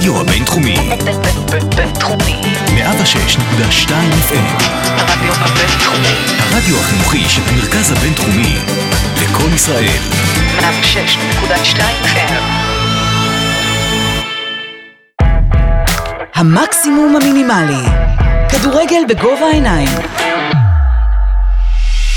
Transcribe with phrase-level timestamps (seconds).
[0.00, 0.76] הרדיו הבינתחומי.
[1.76, 2.40] בינתחומי.
[2.66, 3.90] 106.2
[4.28, 4.62] FM.
[4.96, 6.14] הרדיו הבינתחומי.
[6.38, 8.56] הרדיו החינוכי של המרכז הבינתחומי.
[9.22, 9.98] לקום ישראל.
[10.58, 12.32] 106.2 FM.
[16.34, 17.88] המקסימום המינימלי.
[18.48, 19.88] כדורגל בגובה העיניים.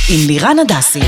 [0.10, 1.04] עם לירן הדסי.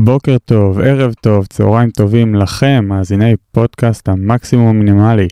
[0.00, 5.28] בוקר טוב, ערב טוב, צהריים טובים לכם, מאזיני פודקאסט המקסימום המינימלי.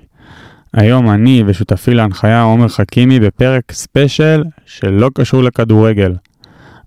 [0.73, 6.15] היום אני ושותפי להנחיה עומר חכימי בפרק ספיישל שלא קשור לכדורגל.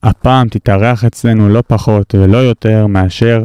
[0.03, 3.43] הפעם תתארח אצלנו לא פחות ולא יותר מאשר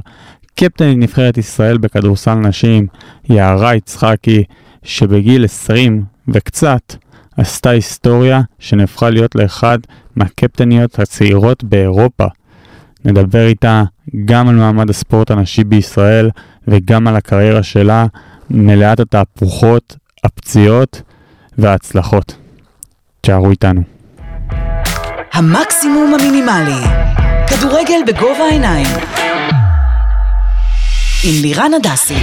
[0.55, 2.87] קפטנית נבחרת ישראל בכדורסל נשים,
[3.29, 4.45] יערה יצחקי,
[4.83, 6.95] שבגיל 20 וקצת
[7.37, 9.79] עשתה היסטוריה שנהפכה להיות לאחד
[10.17, 12.27] מהקפטניות הצעירות באירופה.
[13.05, 13.83] נדבר איתה
[14.25, 16.31] גם על מעמד הספורט הנשי בישראל
[16.69, 18.07] וגם על הקריירה שלה,
[18.51, 21.03] מלאת התהפוכות, הפציעות
[21.59, 22.37] וההצלחות.
[23.21, 23.83] תשארו איתנו.
[25.33, 26.81] המקסימום המינימלי.
[27.47, 28.87] כדורגל בגובה העיניים.
[31.25, 32.15] עם לירן הדסי.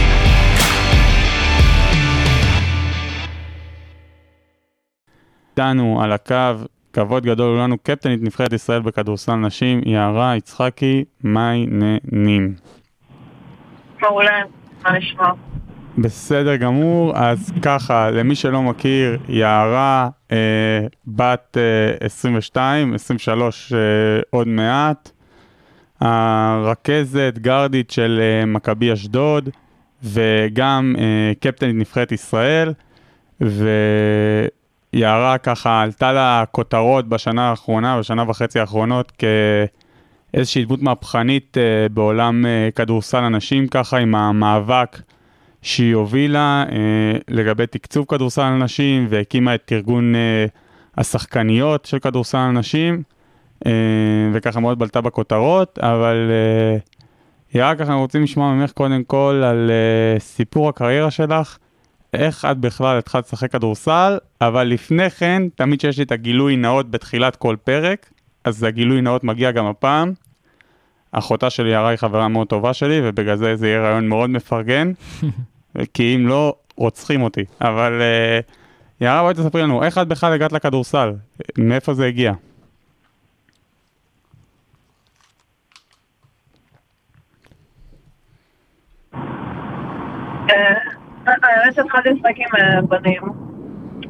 [5.52, 6.36] איתנו על הקו,
[6.94, 12.54] כבוד גדול לנו, קפטנית נבחרת ישראל בכדורסל נשים, יערה יצחקי, מה העניינים?
[14.02, 14.42] מעולה,
[14.84, 15.32] מה נשמע?
[15.98, 20.38] בסדר גמור, אז ככה, למי שלא מכיר, יערה, אה,
[21.08, 23.80] בת אה, 22, 23 אה,
[24.30, 25.12] עוד מעט,
[26.02, 29.50] הרכזת גרדית של אה, מכבי אשדוד,
[30.04, 32.74] וגם אה, קפטנית נבחרת ישראל,
[34.94, 39.12] ויערה ככה עלתה לה כותרות בשנה האחרונה, בשנה וחצי האחרונות,
[40.32, 45.02] כאיזושהי דמות מהפכנית אה, בעולם אה, כדורסל הנשים, ככה עם המאבק.
[45.64, 50.14] שהיא הובילה אה, לגבי תקצוב כדורסל הנשים והקימה את ארגון
[50.98, 53.04] השחקניות של כדורסל הנשים
[54.34, 56.32] וככה מאוד בלטה בכותרות, אבל
[57.54, 59.72] יערה ככה אנחנו רוצים לשמוע ממך קודם כל על
[60.20, 61.58] סיפור הקריירה שלך,
[62.14, 66.92] איך את בכלל התחלת לשחק כדורסל, אבל לפני כן, תמיד שיש לי את הגילוי נאות
[66.92, 68.10] בתחילת כל פרק,
[68.44, 70.14] אז הגילוי נאות מגיע גם הפעם.
[71.12, 74.92] אחותה של יערה היא חברה מאוד טובה שלי, ובגלל זה זה יהיה רעיון מאוד מפרגן,
[75.94, 77.46] כי אם לא, רוצחים אותי.
[77.62, 78.54] אבל uh,
[79.02, 81.14] יערה, בואי תספרי לנו, איך את בכלל הגעת לכדורסל?
[81.58, 82.34] מאיפה זה הגיע?
[91.28, 93.22] אה, האמת שהתחלתי לשחק עם אה, בנים.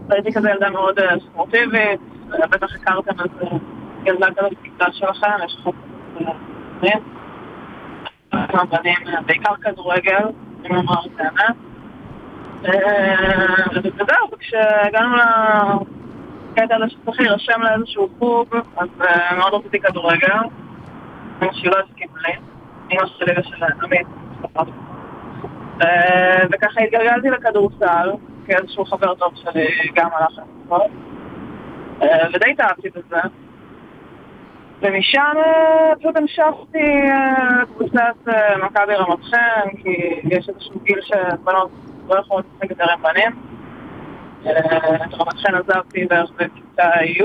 [0.10, 2.00] הייתי כזה ילדה מאוד אה, ספורטיבית,
[2.34, 3.56] אה, בטח הכרתם איזה
[4.06, 5.70] ילדה כזאת בכיתה שלכם, יש לך
[8.70, 8.98] בנים.
[9.26, 10.26] בעיקר כדורגל,
[10.66, 11.56] אם לומר את האמת.
[13.74, 15.16] וזהו, וכשהגענו
[16.52, 18.88] לקטע הזה שצריך להירשם לאיזשהו חוג, אז
[19.38, 20.38] מאוד רציתי כדורגל.
[21.52, 22.34] שלי לא הסכימה לי,
[22.92, 24.08] אמא שלי ושל עמית.
[25.82, 28.12] אה, וככה התגלגלתי לכדורסל,
[28.46, 30.92] כי איזשהו חבר טוב שלי גם הלך לספורט,
[32.02, 33.22] אה, ודי התאהבתי בזה.
[34.82, 37.02] ומשם אה, פשוט המשכתי
[37.76, 38.16] קבוצת
[38.64, 41.72] מכבי רמת חן, כי יש איזשהו גיל שבנות
[42.08, 43.32] לא יכולות לשחק יותר עם בנים.
[45.06, 47.24] את רמת חן עזבתי בערך בכיתה י',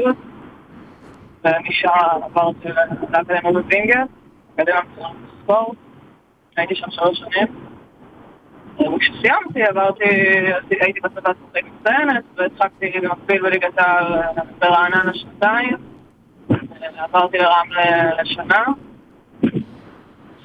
[1.44, 1.88] ומשם
[2.23, 2.69] עברתי
[3.11, 4.08] לאקדמיה בווינגייט,
[4.55, 5.76] אקדמיה מצוינות בספורט,
[6.56, 7.66] הייתי שם שלוש שנים.
[8.81, 10.05] וכשסיימתי עברתי,
[10.81, 14.23] הייתי בצבא ספורטאי מצטיינת והצחקתי במקביל בליגת העל
[14.58, 15.76] ברעננה שנתיים.
[16.99, 18.64] עברתי לרמלה לשנה.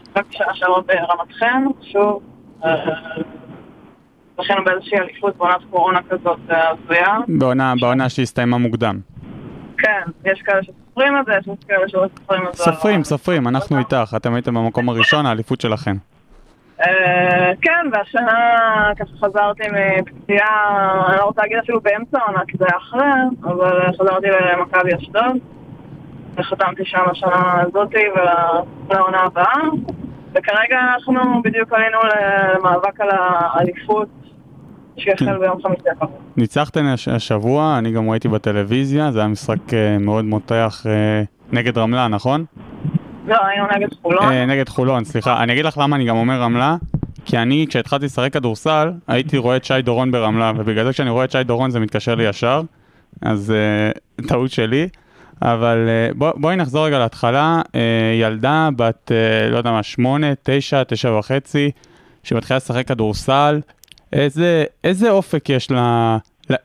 [0.06, 2.24] שיחקתי שנה שעברה ברמת חן, שוב
[4.42, 7.18] זכינו באיזושהי אליפות בעונת קורונה כזאת אה, הזויה.
[7.28, 9.00] בעונה, בעונה שהסתיימה מוקדם.
[9.78, 12.64] כן, יש כאלה שסופרים את זה, יש כאלה שלא סופרים את זה.
[12.64, 15.96] סופרים, סופרים, אנחנו איתך, אתם הייתם במקום הראשון, האליפות שלכם.
[16.82, 18.32] אה, כן, והשנה
[19.00, 20.78] ככה חזרתי מפציעה,
[21.10, 23.10] אני לא רוצה להגיד אפילו באמצע העונה, כי זה היה אחרי,
[23.44, 25.38] אבל חזרתי למכבי אשדוד,
[26.38, 28.04] וחתמתי שם השנה הזאתי
[28.90, 29.54] ולעונה הבאה.
[30.36, 34.08] וכרגע אנחנו בדיוק עלינו למאבק על האליפות
[34.98, 35.40] שיחל כן.
[35.40, 36.12] ביום חמישי הקרוב.
[36.38, 41.78] ניצחתם הש- השבוע, אני גם ראיתי בטלוויזיה, זה היה משחק אה, מאוד מותח אה, נגד
[41.78, 42.46] רמלה, נכון?
[43.28, 44.32] לא, היינו נגד חולון.
[44.32, 45.44] אה, נגד חולון, סליחה.
[45.44, 46.76] אני אגיד לך למה אני גם אומר רמלה,
[47.26, 51.26] כי אני, כשהתחלתי לשחק כדורסל, הייתי רואה את שי דורון ברמלה, ובגלל זה כשאני רואה
[51.26, 52.62] את שי דורון זה מתקשר לי ישר,
[53.22, 53.92] אז אה,
[54.28, 54.88] טעות שלי.
[55.42, 57.82] אבל אה, בוא, בואי נחזור רגע להתחלה, אה,
[58.22, 61.72] ילדה בת, אה, לא יודע מה, שמונה, תשע, תשע וחצי,
[62.24, 63.62] שמתחילה לשחק כדורסל,
[64.14, 66.18] איזה, איזה אופק יש לה,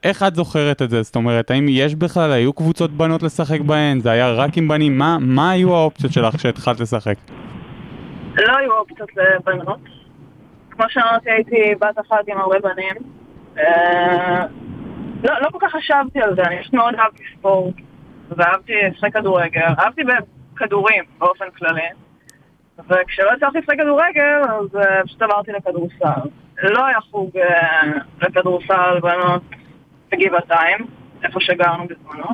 [0.04, 1.02] איך את זוכרת את זה?
[1.02, 4.00] זאת אומרת, האם יש בכלל, היו קבוצות בנות לשחק בהן?
[4.00, 4.98] זה היה רק עם בנים?
[4.98, 7.14] מה, מה היו האופציות שלך כשהתחלת לשחק?
[8.36, 9.80] לא היו אופציות לבנות.
[10.70, 12.96] כמו שאמרתי, הייתי בת אחת עם הרבה בנים.
[13.58, 14.46] אה,
[15.24, 17.74] לא, לא כל כך חשבתי על זה, אני פשוט מאוד אהבתי ספורט,
[18.30, 21.88] ואהבתי לשחק כדורגל, אהבתי בכדורים באופן כללי.
[22.78, 26.28] וכשלא הצלחתי לשחק כדורגל, אז אה, פשוט עברתי לכדורסל.
[26.62, 27.82] לא היה חוג אה,
[28.22, 29.42] לכדורסל בנות
[30.16, 30.78] בגבעתיים,
[31.22, 32.28] איפה שגרנו בזמנו.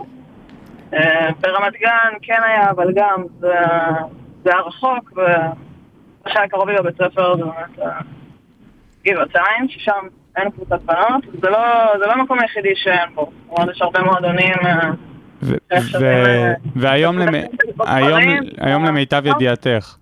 [0.94, 3.54] אה, ברמת גן כן היה, אבל גם זה,
[4.44, 8.00] זה היה רחוק, ומה שהיה קרוב לי לבית ספר זה באמת אה,
[9.06, 10.06] גבעתיים, ששם
[10.36, 11.58] אין קבוצת בנות, זה לא,
[11.98, 13.30] זה לא המקום היחידי שאין בו.
[13.48, 14.54] אומרת, יש הרבה מועדונים.
[14.66, 14.90] אה,
[16.76, 17.18] והיום
[18.84, 19.22] למיטב.
[19.26, 19.96] ידיעתך,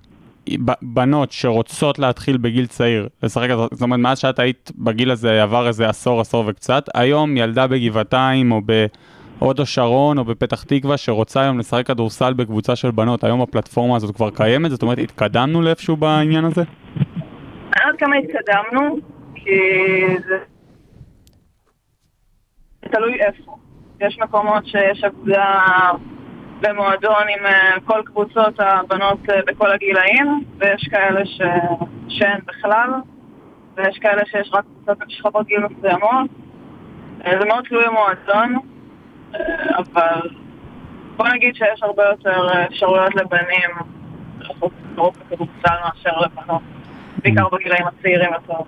[0.83, 5.89] בנות שרוצות להתחיל בגיל צעיר לשחק, זאת אומרת מאז שאת היית בגיל הזה עבר איזה
[5.89, 8.61] עשור, עשור וקצת, היום ילדה בגבעתיים או
[9.39, 14.17] בהוד השרון או בפתח תקווה שרוצה היום לשחק כדורסל בקבוצה של בנות, היום הפלטפורמה הזאת
[14.17, 16.63] כבר קיימת, זאת אומרת התקדמנו לאיפשהו בעניין הזה?
[16.63, 17.05] אני
[17.77, 18.97] לא יודעת כמה התקדמנו,
[19.35, 19.51] כי
[20.29, 20.39] זה
[22.91, 23.57] תלוי איפה.
[24.01, 25.61] יש מקומות שיש אגודה
[26.61, 31.41] במועדון עם אה, כל קבוצות הבנות אה, בכל הגילאים, ויש כאלה ש...
[32.09, 32.91] שאין בכלל,
[33.77, 36.31] ויש כאלה שיש רק קבוצות בשכבות גיל מסוימות.
[37.27, 38.57] אה, זה מאוד תלוי מועדון,
[39.79, 40.29] אבל
[41.17, 43.71] בוא נגיד שיש הרבה יותר אפשרויות לבנים
[44.93, 46.63] ספורט בכדורסל מאשר לבנות,
[47.23, 48.63] בעיקר בגילאים הצעירים יותר.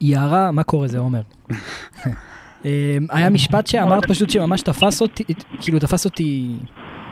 [0.00, 1.20] יערה, מה קורה זה עומר?
[2.64, 5.24] אה, היה משפט שאמרת פשוט שממש תפס אותי,
[5.60, 6.56] כאילו תפס אותי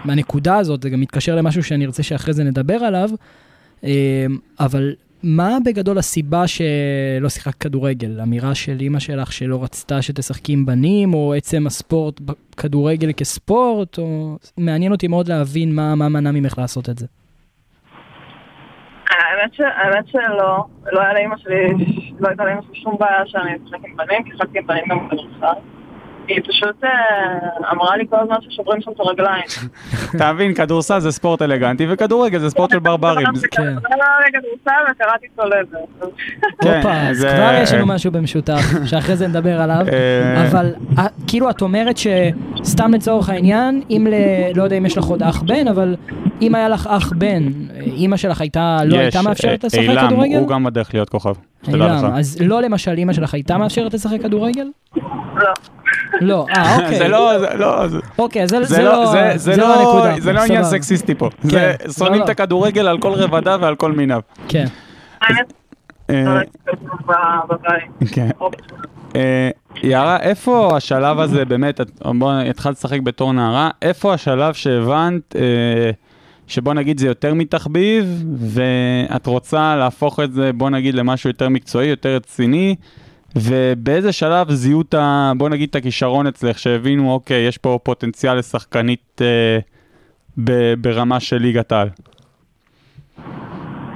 [0.04, 3.10] מהנקודה הזאת, זה גם מתקשר למשהו שאני ארצה שאחרי זה נדבר עליו,
[3.84, 4.26] אה,
[4.60, 8.20] אבל מה בגדול הסיבה שלא שיחקת כדורגל?
[8.20, 12.20] אמירה של אימא שלך שלא רצתה שתשחקי עם בנים, או עצם הספורט,
[12.56, 14.36] כדורגל כספורט, או...
[14.58, 17.06] מעניין אותי מאוד להבין מה, מה מנע ממך לעשות את זה.
[19.10, 19.60] האמת, ש...
[19.60, 21.84] האמת שלא, לא היה לאמא שלי,
[22.20, 25.08] לא הייתה לאמא שלי שום בעיה שאני אשחק עם בנים, כי שיחקתי עם בנים גם
[25.08, 25.73] בכדורסל.
[26.28, 26.90] היא פשוט אה,
[27.72, 29.44] אמרה לי כל הזמן ששוברים שם את הרגליים.
[30.16, 33.26] אתה מבין, כדורסל זה ספורט אלגנטי וכדורגל זה ספורט של ברברים.
[33.34, 33.62] זה- כן.
[33.74, 33.80] לא
[34.28, 35.68] כדורסל וקראתי צולבת.
[36.62, 38.60] כן, הופה, אז כבר יש לנו משהו במשותף,
[38.90, 39.86] שאחרי זה נדבר עליו.
[39.92, 44.14] אה, אבל אה, כאילו את אומרת שסתם לצורך העניין, אם ל...
[44.58, 45.96] לא יודע אם יש לך עוד אח בן, אבל
[46.42, 47.42] אם היה לך אח בן,
[47.80, 50.36] אימא שלך הייתה, לא הייתה יש, מאפשרת לשחק אילם, כדורגל?
[50.38, 51.32] הוא גם בדרך להיות כוכב,
[51.62, 52.02] שתדע לך.
[52.02, 54.66] אילם, אז לא למשל אימא שלך הייתה מאפשרת לשחק כדורגל?
[55.36, 55.52] לא.
[56.20, 56.98] לא, אה אוקיי.
[56.98, 59.68] זה לא, זה לא, זה- אוקיי, זה זה זה לא, לא זה- זה זה לא,
[59.68, 60.20] לא הנקודה.
[60.20, 60.64] זה לא עניין.
[60.64, 61.30] סקסיסטי פה.
[61.42, 61.50] זה
[61.80, 62.32] כן, שונאים לא, את לא.
[62.32, 64.20] הכדורגל על כל רבדיו ועל כל מיניו.
[64.48, 64.64] כן.
[66.10, 66.40] אה,
[67.48, 68.12] בבית.
[68.12, 68.28] כן.
[69.16, 69.50] אה,
[69.82, 75.90] יערה, איפה השלב הזה באמת, את- בוא התחלת לשחק בתור נערה, איפה השלב שהבנת אה,
[76.46, 81.86] שבוא נגיד זה יותר מתחביב, ואת רוצה להפוך את זה, בוא נגיד, למשהו יותר מקצועי,
[81.88, 82.74] יותר רציני,
[83.36, 85.32] ובאיזה שלב זיהו את ה...
[85.36, 89.58] בוא נגיד את הכישרון אצלך, שהבינו, אוקיי, יש פה פוטנציאל לשחקנית אה,
[90.44, 91.88] ב- ברמה של ליגת העל.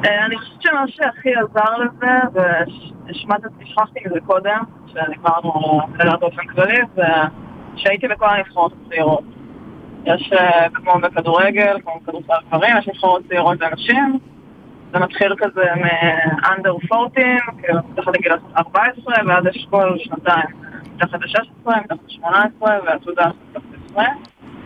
[0.04, 2.40] אה, אני חושבת שמה שהכי עזר לזה,
[3.08, 7.02] ושכחתי מזה קודם, שדיברנו על זה באופן כללי, זה
[7.76, 9.24] שהייתי בכל הנבחרות הצעירות.
[10.04, 14.18] יש, אה, כמו בכדורגל, כמו בכדורסל גברים, יש נבחרות צעירות לנשים.
[14.92, 20.46] זה מתחיל כזה מאנדר 40, כאילו מתחת לגיל 14, ואז יש כל שנתיים,
[20.94, 23.62] מתחת ל-16, מתחת ל-18, ועתודה מתחת
[23.96, 24.02] ל-20.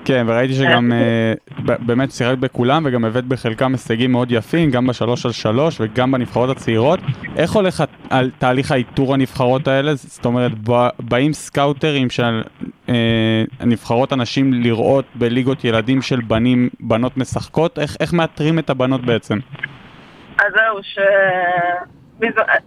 [0.04, 1.32] כן, וראיתי שגם אה,
[1.64, 6.12] ב- באמת שיחקת בכולם וגם הבאת בחלקם הישגים מאוד יפים, גם בשלוש על שלוש וגם
[6.12, 7.00] בנבחרות הצעירות.
[7.36, 9.94] איך הולך על תהליך האיתור הנבחרות האלה?
[9.94, 10.52] זאת אומרת,
[11.00, 12.42] באים סקאוטרים של
[12.88, 17.78] אה, נבחרות הנשים לראות בליגות ילדים של בנים, בנות משחקות?
[17.78, 19.38] איך, איך מאתרים את הבנות בעצם?
[20.42, 20.98] אז זהו, ש...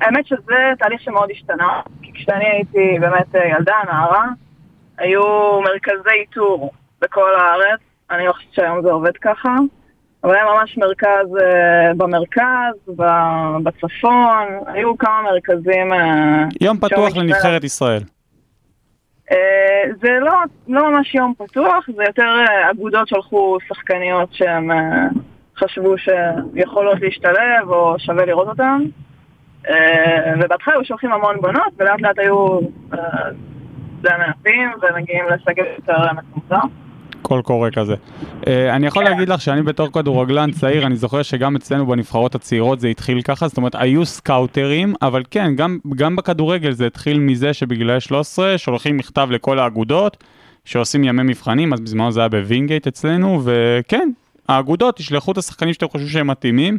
[0.01, 4.25] האמת שזה תהליך שמאוד השתנה, כי כשאני הייתי באמת אה, ילדה, נערה,
[4.97, 5.21] היו
[5.61, 7.79] מרכזי איתור בכל הארץ,
[8.11, 9.55] אני לא חושבת שהיום זה עובד ככה,
[10.23, 12.95] אבל היה ממש מרכז אה, במרכז,
[13.63, 15.93] בצפון, היו כמה מרכזים.
[15.93, 18.01] אה, יום פתוח לנבחרת ישראל.
[20.01, 20.33] זה לא,
[20.67, 24.59] לא ממש יום פתוח, זה יותר אגודות שלחו שחקניות אה,
[25.57, 28.81] חשבו שיכולות להשתלב או שווה לראות אותן.
[29.69, 32.59] אה, ובהתחלה היו שולחים המון בנות, ולאט לאט היו
[32.93, 32.99] אה,
[34.01, 36.67] די מעטים ומגיעים לסגל יותר מצומצם.
[37.25, 37.95] קול קורא כזה.
[38.41, 42.79] אה, אני יכול להגיד לך שאני בתור כדורגלן צעיר, אני זוכר שגם אצלנו בנבחרות הצעירות
[42.79, 47.53] זה התחיל ככה, זאת אומרת, היו סקאוטרים, אבל כן, גם, גם בכדורגל זה התחיל מזה
[47.53, 50.23] שבגילאי 13 שולחים מכתב לכל האגודות,
[50.65, 54.09] שעושים ימי מבחנים, אז בזמנו זה היה בווינגייט אצלנו, וכן,
[54.47, 56.77] האגודות ישלחו את השחקנים שאתם חושבים שהם מתאימים.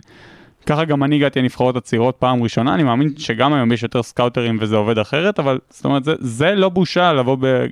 [0.67, 4.59] ככה גם אני הגעתי לנבחרות הצעירות פעם ראשונה, אני מאמין שגם היום יש יותר סקאוטרים
[4.61, 7.67] וזה עובד אחרת, אבל זאת אומרת, זה, זה לא בושה לבוא ב...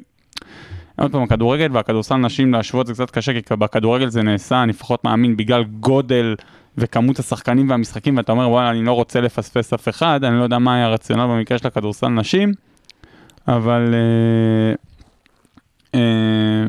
[0.97, 5.05] עוד פעם, הכדורגל והכדורסל נשים להשוות זה קצת קשה, כי בכדורגל זה נעשה, אני לפחות
[5.05, 6.35] מאמין, בגלל גודל
[6.79, 10.59] וכמות השחקנים והמשחקים, ואתה אומר, וואלה, אני לא רוצה לפספס אף אחד, אני לא יודע
[10.59, 12.53] מה היה הרציונל במקרה של הכדורסל נשים,
[13.49, 14.75] אבל אה,
[15.95, 16.69] אה,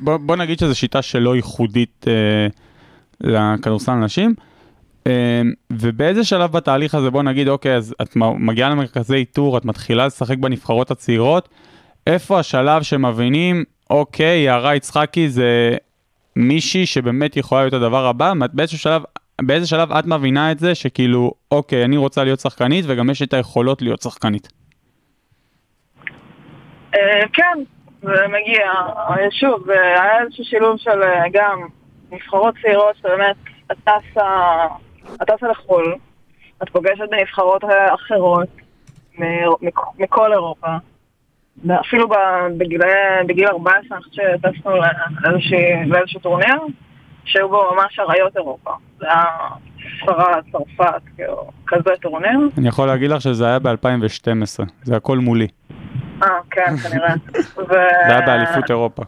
[0.00, 2.46] בוא, בוא נגיד שזו שיטה שלא ייחודית אה,
[3.20, 4.34] לכדורסל נשים.
[5.06, 5.42] אה,
[5.72, 10.38] ובאיזה שלב בתהליך הזה, בוא נגיד, אוקיי, אז את מגיעה למרכזי איתור, את מתחילה לשחק
[10.38, 11.48] בנבחרות הצעירות,
[12.06, 15.76] איפה השלב שמבינים, אוקיי, יערה יצחקי זה
[16.36, 19.02] מישהי שבאמת יכולה להיות הדבר הבא, באיזה שלב,
[19.42, 23.34] באיזה שלב את מבינה את זה שכאילו, אוקיי, אני רוצה להיות שחקנית וגם יש את
[23.34, 24.48] היכולות להיות שחקנית.
[26.94, 27.58] אה, כן,
[28.02, 28.70] זה מגיע.
[28.98, 31.60] אה, שוב, היה איזשהו שילוב של אה, גם
[32.12, 33.36] נבחרות צעירות שבאמת
[33.72, 35.94] את טסה, לחו"ל,
[36.62, 38.48] את פוגשת בנבחרות אה, אחרות
[39.98, 40.66] מכל אירופה.
[41.80, 42.14] אפילו ב-
[42.58, 42.84] בגילי-
[43.26, 44.24] בגיל 14, אני חושבת
[44.54, 44.70] שטסנו
[45.86, 46.56] לאיזשהו טורניר,
[47.24, 48.70] שהיו בו ממש אריות אירופה.
[48.98, 49.24] זה היה
[50.02, 52.38] ספרד, צרפת, כאילו, כזה טורניר.
[52.58, 55.46] אני יכול להגיד לך שזה היה ב-2012, זה הכל מולי,
[56.22, 57.14] אה, כן, כנראה.
[57.68, 59.02] זה היה באליפות אירופה.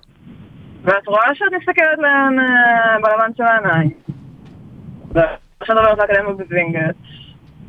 [0.83, 3.90] ואת רואה שאת מסתכלת להן אה, בלבן של העיניים.
[5.12, 6.97] ועכשיו מדברת לאקדמיה בווינגייט,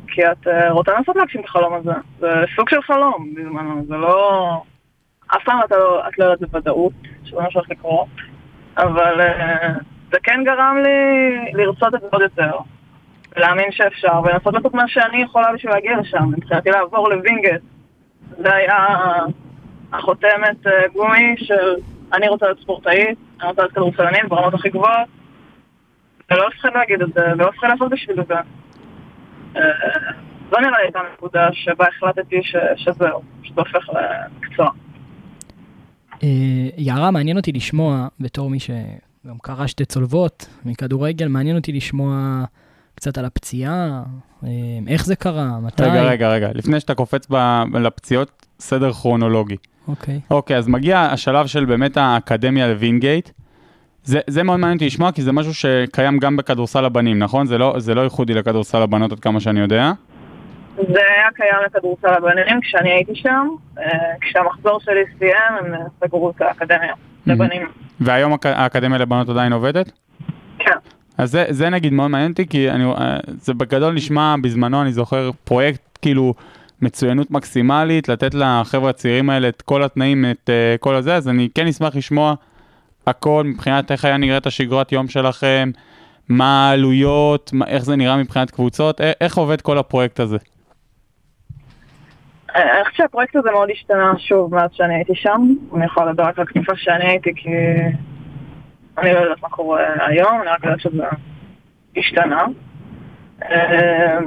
[0.08, 1.92] כי את אה, רוצה לנסות להגשים את החלום הזה.
[2.18, 4.62] זה סוג של חלום בזמנו, זה לא...
[5.36, 6.92] אף פעם לא, את לא יודעת בוודאות
[7.24, 8.08] שזה מה שהולך לקרות,
[8.78, 9.20] אבל
[10.12, 12.58] זה כן גרם לי לרצות את זה עוד יותר,
[13.36, 16.24] ולהאמין שאפשר, ולנסות לעשות מה שאני יכולה בשביל להגיע לשם.
[16.36, 17.62] מבחינתי לעבור לווינגייט,
[18.38, 18.76] זה היה
[19.92, 21.74] החותמת אה, גומי של
[22.12, 25.08] אני רוצה להיות ספורטאית, אני רוצה להיות כדורסלנית ברמות הכי גבוהות,
[26.30, 28.34] ולא לפחד להגיד את זה, ולא לפחד לעשות בשביל זה.
[29.56, 29.62] אה,
[30.50, 32.40] זו נראה לי הייתה הנקודה שבה החלטתי
[32.76, 34.70] שזהו, שזה הופך למקצוע.
[36.22, 36.28] אה,
[36.76, 42.44] יערה, מעניין אותי לשמוע, בתור מי שגם קרא שתי צולבות מכדורגל, מעניין אותי לשמוע
[43.02, 44.02] קצת על הפציעה,
[44.44, 44.48] אה,
[44.88, 45.82] איך זה קרה, מתי.
[45.82, 49.56] רגע, רגע, רגע, לפני שאתה קופץ ב- לפציעות, סדר כרונולוגי.
[49.88, 50.20] אוקיי.
[50.30, 53.30] אוקיי, אז מגיע השלב של באמת האקדמיה לווינגייט.
[54.04, 57.46] זה, זה מאוד מעניין אותי לשמוע, כי זה משהו שקיים גם בכדורסל הבנים, נכון?
[57.46, 59.92] זה לא, זה לא ייחודי לכדורסל הבנות עד כמה שאני יודע.
[60.76, 60.82] זה
[61.14, 63.46] היה קיים לכדורסל הבנים כשאני הייתי שם,
[63.78, 63.84] אה,
[64.20, 65.32] כשהמחזור שלי סיים
[65.74, 66.92] הם סגרו את האקדמיה
[67.26, 67.62] לבנים.
[68.00, 69.92] והיום האק- האקדמיה לבנות עדיין עובדת?
[70.58, 70.72] כן.
[71.18, 74.92] אז זה, זה נגיד מאוד מעניין אותי, כי אני, אה, זה בגדול נשמע בזמנו, אני
[74.92, 76.34] זוכר, פרויקט כאילו
[76.82, 81.48] מצוינות מקסימלית, לתת לחבר'ה הצעירים האלה את כל התנאים, את uh, כל הזה, אז אני
[81.54, 82.34] כן אשמח לשמוע
[83.06, 85.70] הכל מבחינת איך היה נראית השגרת יום שלכם,
[86.28, 90.36] מה העלויות, מה, איך זה נראה מבחינת קבוצות, איך, איך עובד כל הפרויקט הזה.
[92.56, 95.42] אה, אני חושבת שהפרויקט הזה מאוד השתנה שוב מאז שאני הייתי שם.
[95.76, 97.50] אני יכולה לדבר רק על התקופה שאני הייתי כי
[98.98, 101.04] אני לא יודעת מה קורה היום, אני רק יודעת שזה
[101.96, 102.44] השתנה.
[103.42, 104.18] אה,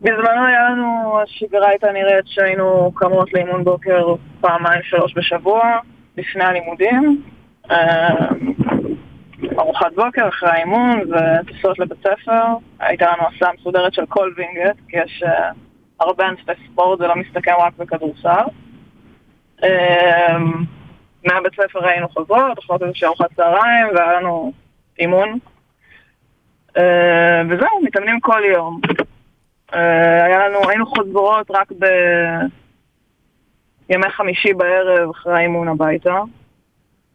[0.00, 5.78] בזמנו היה לנו, השגרה הייתה נראית שהיינו קמות לאימון בוקר פעמיים שלוש בשבוע,
[6.16, 7.22] לפני הלימודים.
[7.70, 8.28] אה,
[9.58, 12.44] ארוחת בוקר אחרי האימון וטיסות לבית ספר.
[12.80, 15.50] הייתה לנו הסעה מסודרת של כל וינגייט, כי יש אה,
[16.00, 18.44] הרבה ענפי ספורט, זה לא מסתכם רק בכדורסל.
[21.28, 24.52] מהבית ספר היינו חוזרות, אוכלות איזושהי ארוחת צהריים והיה לנו
[24.98, 25.38] אימון.
[26.76, 28.80] אה, וזהו, מתאמנים כל יום.
[29.74, 31.72] אה, היה לנו, היינו חוזרות רק
[33.88, 36.20] בימי חמישי בערב אחרי האימון הביתה.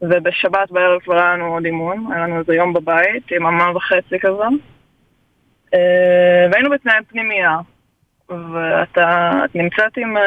[0.02, 4.44] ובשבת בערב כבר היה לנו עוד אימון, היה לנו איזה יום בבית, יממה וחצי כזה.
[5.74, 7.58] אה, והיינו בתנאי פנימייה,
[8.30, 10.18] ואתה את נמצאת עם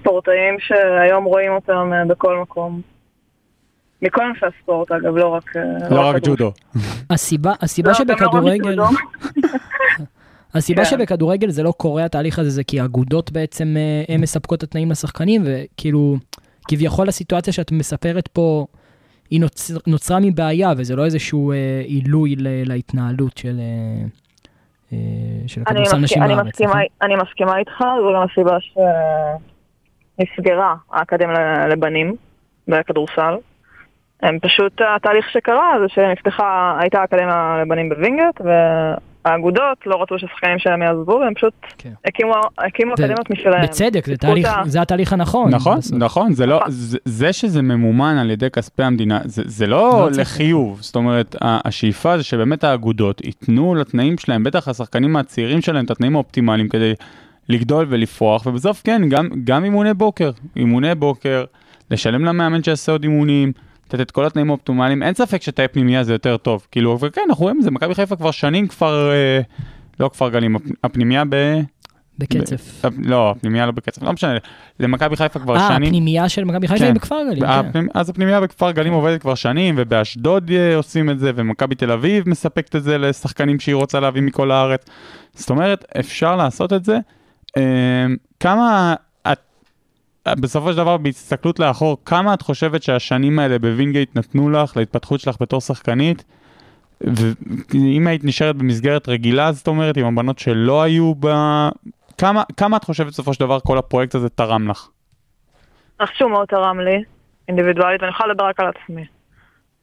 [0.00, 2.80] ספורטאים שהיום רואים אותם אה, בכל מקום.
[4.02, 5.56] מכל ענפי הספורט, אגב, לא רק...
[5.56, 6.34] אה, לא רק כדור.
[6.36, 6.52] ג'ודו.
[7.10, 8.78] הסיבה, הסיבה לא, לא רק שבכדורגל.
[10.54, 10.90] הסיבה כן.
[10.90, 14.90] שבכדורגל זה לא קורה התהליך הזה זה כי האגודות בעצם אה, הן מספקות את התנאים
[14.90, 16.16] לשחקנים וכאילו
[16.68, 18.66] כביכול הסיטואציה שאת מספרת פה
[19.30, 21.52] היא נוצר, נוצרה מבעיה וזה לא איזשהו
[21.84, 23.60] עילוי להתנהלות של,
[25.46, 26.60] של הכדורסל מסכ- נשים אני בארץ.
[26.60, 26.80] נכון?
[27.02, 28.56] אני מסכימה איתך, זו גם הסיבה
[30.20, 32.14] שנסגרה האקדמיה לבנים
[32.68, 33.34] בכדורסל.
[34.22, 38.40] הם פשוט, התהליך שקרה זה שנפתחה, הייתה אקדמיה לבנים בווינגייט,
[39.24, 41.90] והאגודות לא רצו שהשחקנים שלהם יעזבו, והם פשוט כן.
[42.04, 43.62] הקימו הקימו זה- אקדמיות משלהם.
[43.62, 45.50] בצדק, זה, תהליך, ה- זה התהליך הנכון.
[45.54, 45.98] נכון, בסוף.
[45.98, 46.70] נכון, זה לא, נכון.
[46.70, 49.76] זה, זה שזה ממומן על ידי כספי המדינה, זה, זה לא
[50.12, 50.20] לא.
[50.20, 55.90] לחיוב, זאת אומרת, השאיפה זה שבאמת האגודות ייתנו לתנאים שלהם, בטח השחקנים הצעירים שלהם, את
[55.90, 56.92] התנאים האופטימליים כדי
[57.48, 61.44] לגדול ולפרוח, ובסוף כן, גם, גם אימוני בוקר, אימוני בוקר,
[61.90, 63.52] לשלם למאמן שיעשה עוד אימונים,
[63.86, 67.42] לתת את כל התנאים האופטימליים, אין ספק שתאי פנימייה זה יותר טוב, כאילו, וכן, אנחנו
[67.42, 69.40] רואים את זה, מכבי חיפה כבר שנים כבר, אה,
[70.00, 71.60] לא כפר גלים, הפ- הפנימייה ב...
[72.18, 72.84] בקצף.
[72.86, 74.36] ב- לא, הפנימייה לא בקצב, לא משנה,
[74.80, 75.82] למכבי חיפה כבר אה, שנים.
[75.88, 76.86] הפנימייה של מכבי חיפה כן.
[76.86, 77.40] היא בכפר גלים.
[77.42, 77.48] כן.
[77.48, 81.90] הפנימ- אז הפנימייה בכפר גלים עובדת כבר שנים, ובאשדוד אה, עושים את זה, ומכבי תל
[81.92, 84.86] אביב מספקת את זה לשחקנים שהיא רוצה להביא מכל הארץ.
[85.34, 86.98] זאת אומרת, אפשר לעשות את זה.
[87.56, 88.06] אה,
[88.40, 88.94] כמה,
[89.32, 89.38] את,
[90.28, 95.36] בסופו של דבר, בהסתכלות לאחור, כמה את חושבת שהשנים האלה בווינגייט נתנו לך להתפתחות שלך
[95.40, 96.24] בתור שחקנית?
[97.00, 101.26] ואם היית נשארת במסגרת רגילה, זאת אומרת, עם הבנות שלא היו ב...
[102.18, 104.88] כמה, כמה את חושבת בסופו של דבר כל הפרויקט הזה תרם לך?
[106.00, 107.02] אני שהוא מאוד תרם לי,
[107.48, 109.04] אינדיבידואלית, ואני יכולה לדבר רק על עצמי.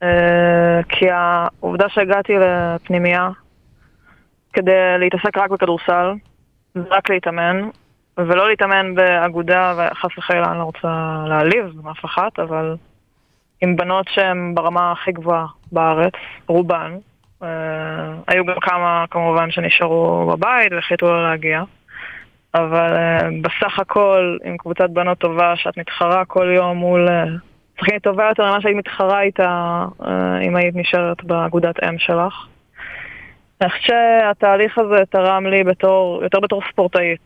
[0.03, 3.29] אה, כי העובדה שהגעתי לפנימייה
[4.53, 6.13] כדי להתעסק רק בכדורסל,
[6.89, 7.69] ורק להתאמן,
[8.17, 12.75] ולא להתאמן באגודה, וחס וחלילה אני לא רוצה להעליב אף אחת, אבל
[13.62, 16.13] עם בנות שהן ברמה הכי גבוהה בארץ,
[16.48, 16.98] רובן.
[17.43, 17.48] אה,
[18.27, 21.63] היו גם כמה כמובן שנשארו בבית והחליטו לא להגיע.
[22.55, 27.11] אבל uh, בסך הכל, עם קבוצת בנות טובה, שאת מתחרה כל יום מול uh,
[27.79, 30.05] שחקנית טובה יותר ממה שהיית מתחרה איתה uh,
[30.42, 32.48] אם היית נשארת באגודת אם שלך.
[33.61, 37.22] אני חושבת שהתהליך הזה תרם לי בתור, יותר בתור ספורטאית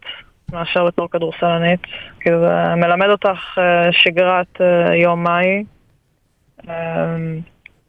[0.52, 1.80] מאשר בתור כדורסלנית.
[2.20, 5.64] כי זה מלמד אותך uh, שגרת uh, יום מאי.
[6.62, 6.68] Um,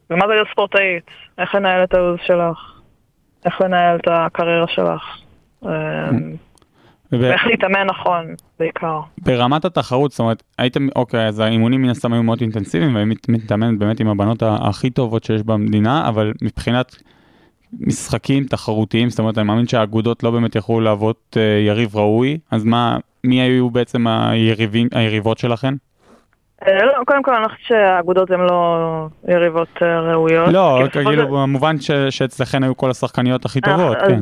[0.09, 1.03] ומה זה להיות ספורטאית?
[1.37, 2.81] איך לנהל את הלו"ז שלך?
[3.45, 5.01] איך לנהל את הקריירה שלך?
[5.61, 8.99] וב- ואיך להתאמן נכון, בעיקר.
[9.17, 13.79] ברמת התחרות, זאת אומרת, הייתם, אוקיי, אז האימונים מן הסתם היו מאוד אינטנסיביים, והיית מתאמנת
[13.79, 16.95] באמת עם הבנות הכי טובות שיש במדינה, אבל מבחינת
[17.79, 22.63] משחקים תחרותיים, זאת אומרת, אני מאמין שהאגודות לא באמת יכלו להוות אה, יריב ראוי, אז
[22.63, 25.73] מה, מי היו בעצם היריבים, היריבות שלכם?
[26.67, 30.47] אה, לא, קודם כל אני חושבת שהאגודות הן לא יריבות אה, ראויות.
[30.47, 31.75] לא, כאילו, במובן
[32.09, 34.21] שאצלכן היו כל השחקניות הכי טובות, אז כן.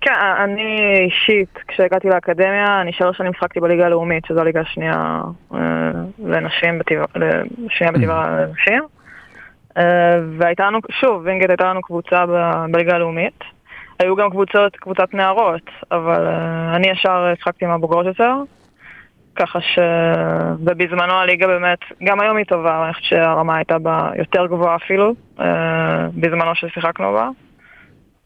[0.00, 0.12] כן,
[0.44, 5.20] אני אישית, כשהגעתי לאקדמיה, אני שלוש שנים משחקתי בליגה הלאומית, שזו הליגה השנייה
[6.24, 6.80] לנשים,
[7.68, 8.97] שנייה בטבעה לנשים.
[9.78, 12.24] אה, והייתה לנו, שוב, וינגייט הייתה לנו קבוצה
[12.70, 13.44] בליגה הלאומית.
[13.98, 18.34] היו גם קבוצות, קבוצת נערות, אבל אה, אני ישר השחקתי עם הבוגרות יותר.
[19.36, 19.78] ככה ש...
[20.64, 25.14] ובזמנו הליגה באמת, גם היום היא טובה, אני חושבת שהרמה הייתה בה יותר גבוהה אפילו,
[25.40, 27.28] אה, בזמנו ששיחקנו בה.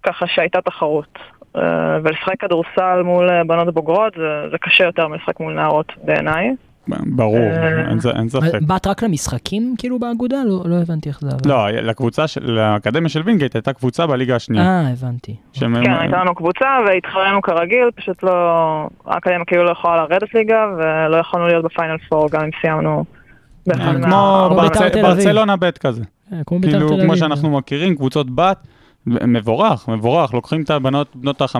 [0.03, 1.19] ככה שהייתה תחרות.
[1.57, 6.51] אה, ולשחק כדורסל מול אה, בנות בוגרות זה, זה קשה יותר מלשחק מול נערות בעיניי.
[6.88, 8.61] ברור, אה, אין ספק.
[8.66, 10.37] באת רק למשחקים כאילו באגודה?
[10.47, 11.47] לא, לא הבנתי איך זה עבד.
[11.47, 14.64] לא, לקבוצה, של- לאקדמיה של וינגייט הייתה קבוצה בליגה השנייה.
[14.64, 15.37] אה, הבנתי.
[15.53, 18.33] כן, הייתה לנו קבוצה והתחרנו כרגיל, פשוט לא...
[19.07, 23.05] האקדמיה כאילו לא יכולה לרדת ליגה ולא יכולנו להיות בפיינל פור גם אם סיימנו
[23.71, 23.75] אה.
[23.75, 25.07] כמו כמו בית"ר ברצ- תל אביב.
[25.07, 26.03] ברצלונה ב' כזה.
[26.33, 27.03] אה, כמו בית"ר תל כאילו.
[27.05, 28.66] כמו שאנחנו מכירים, קבוצות בת,
[29.07, 31.59] מבורך, מבורך, לוקחים את הבנות, בנות ה-15-16,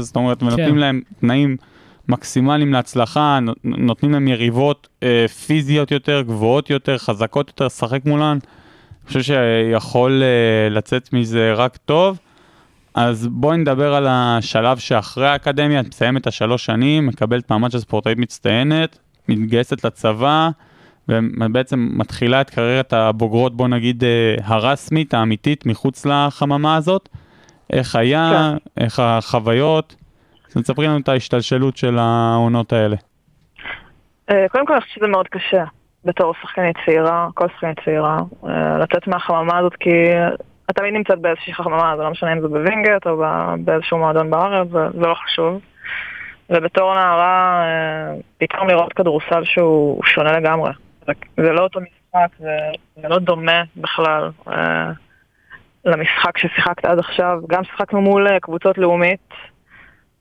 [0.00, 0.76] זאת אומרת, ונותנים כן.
[0.76, 1.56] להם תנאים
[2.10, 8.38] מקסימליים להצלחה, נות- נותנים להם יריבות אה, פיזיות יותר, גבוהות יותר, חזקות יותר, לשחק מולן.
[8.42, 12.18] אני חושב שיכול אה, לצאת מזה רק טוב.
[12.94, 17.78] אז בואי נדבר על השלב שאחרי האקדמיה, את מסיימת את השלוש שנים, מקבלת מעמד של
[17.78, 20.50] ספורטאית מצטיינת, מתגייסת לצבא,
[21.08, 27.08] ובעצם מתחילה את קריירת הבוגרות, בוא נגיד, אה, הרשמית, האמיתית, מחוץ לחממה הזאת.
[27.72, 29.94] איך היה, איך החוויות,
[30.56, 32.96] אז תספרי לנו את ההשתלשלות של העונות האלה.
[34.30, 35.64] אה, קודם כל אני חושבת שזה מאוד קשה
[36.04, 39.90] בתור שחקנית צעירה, כל שחקנית צעירה, אה, לצאת מהחממה הזאת כי
[40.70, 43.22] את תמיד נמצאת באיזושהי חממה, זה לא משנה אם זה בווינגייט או
[43.64, 45.60] באיזשהו מועדון בארץ, זה, לא חשוב.
[46.50, 50.70] ובתור נערה, אה, פתאום לראות כדורסל שהוא הוא שונה לגמרי.
[51.36, 52.56] זה- לא אותו, משחק, זה,
[53.08, 54.30] לא דומה בכלל
[55.84, 57.40] למשחק ששיחקת עד עכשיו.
[57.48, 59.20] גם שיחקנו מול קבוצות לאומית,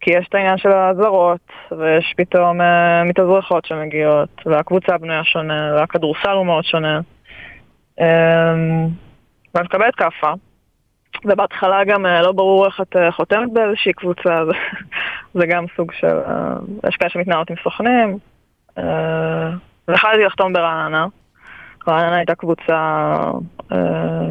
[0.01, 6.29] כי יש את העניין של הזרות, ויש פתאום אה, מתאזרחות שמגיעות, והקבוצה בנויה שונה, והכדורסל
[6.29, 6.99] הוא מאוד שונה.
[7.99, 8.55] אה,
[9.55, 10.33] ואת מקבלת כאפה.
[11.25, 14.43] ובהתחלה גם אה, לא ברור איך את אה, חותמת באיזושהי קבוצה,
[15.33, 16.17] זה, גם סוג של...
[16.27, 16.53] אה,
[16.87, 18.17] יש כאלה שמתנהלות עם סוכנים.
[18.77, 19.49] אה,
[19.87, 21.07] והחלטתי לחתום ברעננה.
[21.87, 23.13] רעננה הייתה קבוצה
[23.71, 24.27] אה,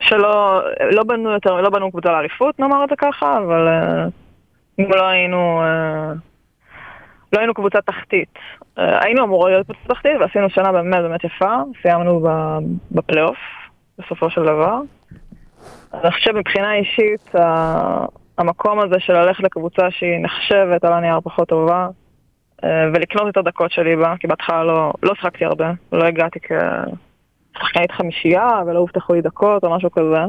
[0.00, 4.06] שלא לא בנו יותר, לא בנו קבוצה לאליפות, נאמר את זה ככה, אבל אה,
[4.78, 5.62] אם לא היינו...
[5.62, 6.12] אה,
[7.32, 8.38] לא היינו קבוצה תחתית.
[8.78, 12.28] אה, היינו אמורים להיות קבוצה תחתית ועשינו שנה באמת באמת יפה, סיימנו
[12.90, 13.38] בפלייאוף
[13.98, 14.80] בסופו של דבר.
[15.94, 17.32] אני חושב מבחינה אישית,
[18.38, 21.88] המקום הזה של ללכת לקבוצה שהיא נחשבת על הנייר פחות טובה,
[22.64, 27.92] אה, ולקנות את הדקות שלי בה, כי בהתחלה לא, לא שחקתי הרבה, לא הגעתי כשחקנית
[27.92, 30.24] חמישייה ולא הובטחו לי דקות או משהו כזה.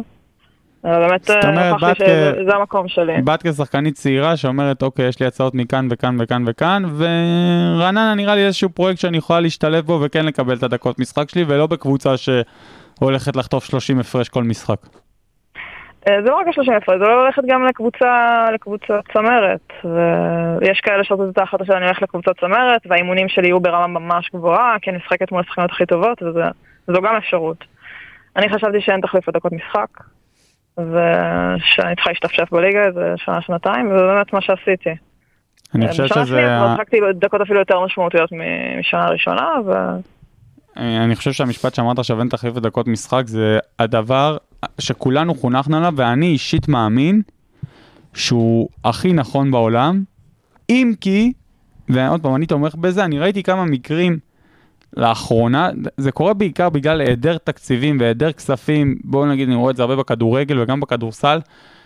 [0.88, 3.22] באמת אומרת, אה, כ- שזה המקום שלי.
[3.22, 8.46] באת כשחקנית צעירה שאומרת, אוקיי, יש לי הצעות מכאן וכאן וכאן וכאן, ורעננה נראה לי
[8.46, 13.36] איזשהו פרויקט שאני יכולה להשתלב בו וכן לקבל את הדקות משחק שלי, ולא בקבוצה שהולכת
[13.36, 14.78] לחטוף 30 הפרש כל משחק.
[16.10, 19.74] אה, זה לא רק ה-30 הפרש, זה לא ללכת גם לקבוצה, לקבוצה צמרת.
[19.84, 24.76] ויש כאלה שעושות את ההחלטה שאני הולך לקבוצה צמרת, והאימונים שלי יהיו ברמה ממש גבוהה,
[24.82, 27.58] כי אני משחקת מול השחקניות הכי טובות, וזו גם אפשרות.
[28.36, 29.88] אני חשבתי שאין תחליף לדקות משחק,
[30.78, 34.90] ושאני צריכה להשתפשף בליגה איזה שנה-שנתיים, וזה באמת מה שעשיתי.
[35.76, 36.38] אני חושב בשנה שזה...
[36.38, 38.30] השנייה כבר ה- שיחקתי דקות אפילו יותר משמעותיות
[38.80, 39.72] משנה ראשונה, ו...
[40.78, 44.38] אני חושב שהמשפט שאמרת עכשיו אין תחליף לדקות משחק זה הדבר
[44.80, 47.22] שכולנו חונכנו עליו ואני אישית מאמין
[48.14, 50.04] שהוא הכי נכון בעולם
[50.70, 51.34] אם כי,
[51.90, 54.18] ועוד פעם אני תומך בזה, אני ראיתי כמה מקרים
[54.98, 59.82] לאחרונה, זה קורה בעיקר בגלל היעדר תקציבים והיעדר כספים, בואו נגיד אני רואה את זה
[59.82, 61.40] הרבה בכדורגל וגם בכדורסל,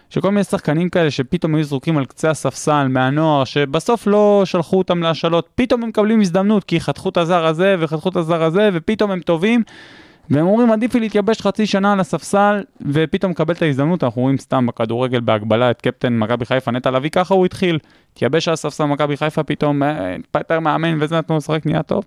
[0.09, 5.03] שכל מיני שחקנים כאלה שפתאום היו זרוקים על קצה הספסל מהנוער, שבסוף לא שלחו אותם
[5.03, 9.11] להשאלות, פתאום הם מקבלים הזדמנות כי חתכו את הזר הזה וחתכו את הזר הזה ופתאום
[9.11, 9.63] הם טובים.
[10.29, 14.37] והם אומרים עדיף לי להתייבש חצי שנה על הספסל ופתאום מקבל את ההזדמנות, אנחנו רואים
[14.37, 17.79] סתם בכדורגל בהגבלה את קפטן מכבי חיפה נטע לביא, ככה הוא התחיל,
[18.13, 22.03] התייבש על הספסל מכבי חיפה פתאום, אה, התפטר מאמן וזה נתנו לשחק נהיה טוב.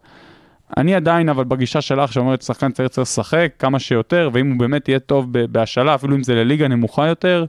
[0.77, 4.89] אני עדיין אבל בגישה שלך שאומרת שחקן צריך צריך לשחק כמה שיותר ואם הוא באמת
[4.89, 7.45] יהיה טוב בהשאלה אפילו אם זה לליגה נמוכה יותר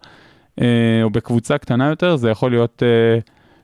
[0.61, 3.19] אה, או בקבוצה קטנה יותר זה יכול להיות אה,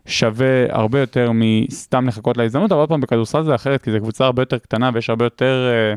[0.06, 4.26] שווה הרבה יותר מסתם לחכות להזדמנות אבל עוד פעם בכדורסל זה אחרת כי זו קבוצה
[4.26, 5.95] הרבה יותר קטנה ויש הרבה יותר אה,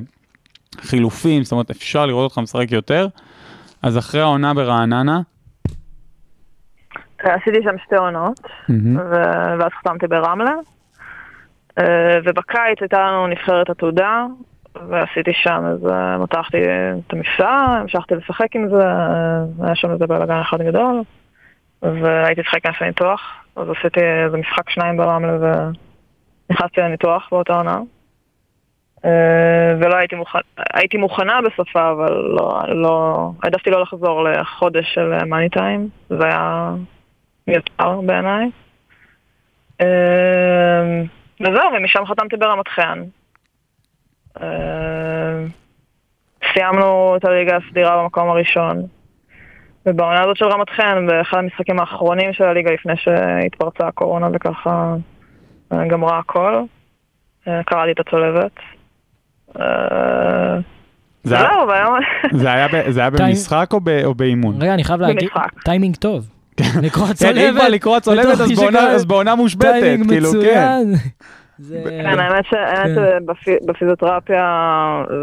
[0.81, 3.09] חילופים זאת אומרת אפשר לראות אותך משחק יותר
[3.83, 5.21] אז אחרי העונה ברעננה
[7.25, 8.41] עשיתי שם שתי עונות.
[8.97, 10.55] ו- ואז חתמתי ברמלה.
[11.79, 14.27] אה, ובקיץ הייתה לנו נבחרת עתודה,
[14.89, 20.07] ועשיתי שם, אז אה, מותחתי את המפסע, המשכתי לשחק עם זה, אה, היה שם איזה
[20.07, 21.03] בלאגן אחד גדול,
[21.83, 23.21] והייתי לשחק כנפי ניתוח,
[23.57, 25.37] אז עשיתי איזה משחק שניים ברמלה
[26.51, 27.79] ונכנסתי לניתוח באותה עונה.
[29.05, 30.41] אה, ולא הייתי מוכנה,
[30.75, 36.71] הייתי מוכנה בסופה, אבל לא, לא, העדפתי לא לחזור לחודש של מאני טיים, זה היה
[37.49, 38.51] מיותר בעיניי.
[41.45, 43.03] וזהו, ומשם חתמתי ברמת חן.
[44.43, 45.45] אה,
[46.53, 48.83] סיימנו את הליגה הסדירה במקום הראשון.
[49.87, 54.95] ובעונה הזאת של רמת חן, באחד המשחקים האחרונים של הליגה לפני שהתפרצה הקורונה וככה
[55.73, 56.63] אה, גמרה הכל,
[57.49, 58.53] אה, קראתי את הצולבת.
[61.25, 61.49] זה היה-
[63.29, 63.81] במשחק או
[64.15, 64.55] באימון?
[64.63, 65.19] רגע, אני חייב להגיד.
[65.65, 66.29] טיימינג טוב.
[66.57, 67.57] כן, אם צולבת.
[67.61, 70.85] כבר לקרוא צולבת אז בעונה- מושבתת, כאילו, כן.
[71.59, 71.83] זה...
[71.89, 72.95] כן, האמת כן.
[73.45, 74.45] שבפיזיותרפיה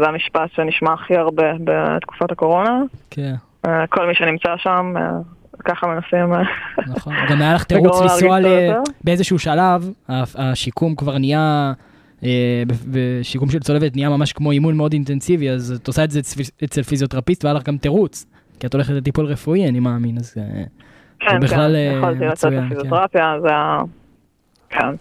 [0.00, 2.80] זה המשפט שנשמע הכי הרבה בתקופת הקורונה.
[3.10, 3.34] כן,
[3.66, 5.10] אה, כל מי שנמצא שם, אה,
[5.64, 6.34] ככה מנסים...
[6.34, 6.42] אה,
[6.86, 7.14] נכון.
[7.30, 8.38] גם היה לך תירוץ לנסוע.
[9.04, 11.72] באיזשהו שלב, השיקום כבר נהיה,
[12.86, 16.20] בשיקום של צולבת נהיה ממש כמו אימון מאוד אינטנסיבי, אז את עושה את זה
[16.64, 18.26] אצל פיזיותרפיסט והיה לך גם תירוץ.
[18.60, 20.34] כי את הולכת לטיפול רפואי, אני מאמין, אז...
[21.26, 22.74] אה, כן, בכלל, אה, כן, יכולתי לצאת מצוין, כן.
[22.74, 23.78] לפיזיותרפיה, זה היה...
[24.70, 24.94] כן.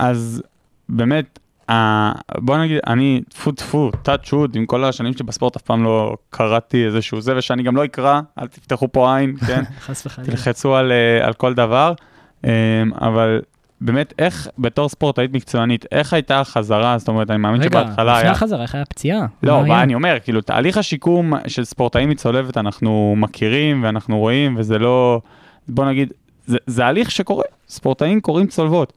[0.00, 0.42] אז
[0.88, 1.38] באמת,
[1.70, 5.84] ה- בוא נגיד, אני טפו טפו, טאצ' ווד, עם כל השנים שלי בספורט אף פעם
[5.84, 9.62] לא קראתי איזשהו זה, ושאני גם לא אקרא, אל תפתחו פה עין, כן?
[9.80, 10.30] חס וחלילה.
[10.30, 11.92] תלחצו על, אה, על כל דבר,
[12.44, 12.50] אמ,
[13.00, 13.40] אבל
[13.80, 16.98] באמת, איך, בתור ספורטאית מקצוענית, איך הייתה החזרה?
[16.98, 18.30] זאת אומרת, אני מאמין רגע, שבהתחלה לפני היה...
[18.32, 19.26] החזרה, איך היה פציעה?
[19.42, 19.82] לא, מה מה היה?
[19.82, 25.20] אני אומר, כאילו, תהליך השיקום של ספורטאים מצולבת אנחנו מכירים ואנחנו רואים, וזה לא,
[25.68, 26.12] בוא נגיד,
[26.46, 28.92] זה, זה הליך שקורה, ספורטאים קוראים צולבות.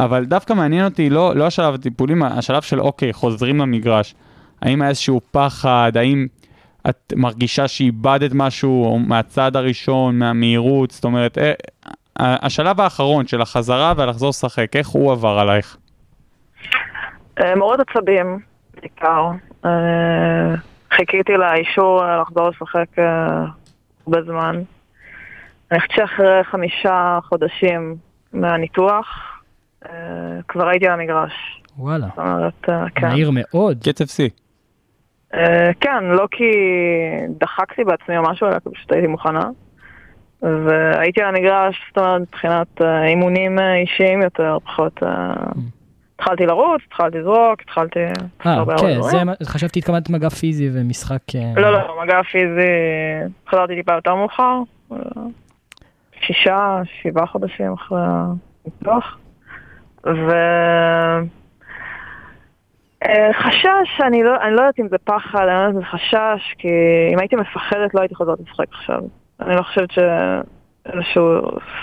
[0.00, 4.14] אבל דווקא מעניין אותי לא, לא השלב הטיפולים, השלב של אוקיי, חוזרים למגרש.
[4.62, 6.26] האם היה איזשהו פחד, האם
[6.88, 11.52] את מרגישה שאיבדת משהו או מהצעד הראשון, מהמהירות, זאת אומרת, אה,
[12.18, 15.76] השלב האחרון של החזרה והלחזור לשחק, איך הוא עבר עלייך?
[17.40, 18.38] אה, מאוד עצבים,
[18.74, 19.30] בעיקר.
[19.64, 20.54] אה,
[20.96, 22.88] חיכיתי לאישור אה, לחזור לשחק
[24.06, 24.62] הרבה זמן.
[25.72, 27.96] אני חושבת שאחרי חמישה חודשים
[28.32, 29.06] מהניתוח,
[29.86, 29.90] אה,
[30.48, 31.62] כבר הייתי על המגרש.
[31.78, 33.08] וואלה, זאת אומרת, אה, כן.
[33.08, 33.78] מהיר מאוד.
[33.88, 34.28] קצב שיא.
[35.34, 36.50] אה, כן, לא כי
[37.38, 39.44] דחקתי בעצמי או משהו, אלא כי פשוט הייתי מוכנה.
[40.42, 45.02] והייתי על המגרש, זאת אומרת, מבחינת אימונים אישיים יותר, פחות...
[45.02, 45.34] אה,
[46.14, 47.98] התחלתי לרוץ, התחלתי לזרוק, התחלתי...
[48.46, 49.02] אה, כן.
[49.40, 51.22] זה חשבתי התכוונת מגע פיזי ומשחק...
[51.56, 52.70] לא, לא, מגע פיזי,
[53.48, 54.62] חזרתי טיפה יותר מאוחר,
[56.20, 58.00] שישה, שבעה חודשים אחרי
[58.64, 59.18] הניתוח,
[60.06, 60.30] ו...
[63.04, 65.86] אה, חשש, אני לא, אני לא יודעת אם זה פחד, אני לא יודעת אם זה
[65.86, 66.68] חשש, כי
[67.12, 69.00] אם הייתי מפחדת לא הייתי חוזרת לשחק עכשיו.
[69.40, 71.22] אני לא חושבת שאיזשהו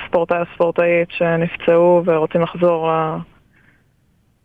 [0.08, 2.90] ספורטאי או ספורטאית שנפצעו ורוצים לחזור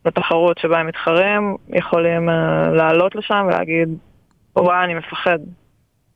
[0.05, 3.89] לתחרות שבה הם מתחרים, יכולים אה, לעלות לשם ולהגיד,
[4.55, 5.39] וואי, אני מפחד.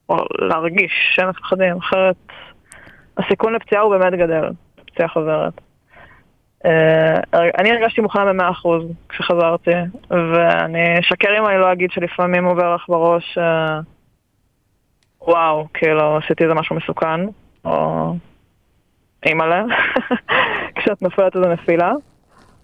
[0.10, 2.16] או להרגיש שהם מפחדים, אחרת
[3.18, 4.50] הסיכון לפציעה הוא באמת גדל,
[4.86, 5.54] פציעה חוזרת.
[6.66, 7.20] אה,
[7.58, 8.68] אני הרגשתי מוכנה ב-100%
[9.10, 9.72] כשחזרתי,
[10.10, 13.80] ואני אשקר אם אני לא אגיד שלפעמים עובר לך בראש, אה,
[15.22, 17.20] וואו, כאילו עשיתי איזה משהו מסוכן,
[17.66, 18.14] או
[19.26, 19.64] אימא'לה,
[20.76, 21.92] כשאת נופלת איזה נפילה,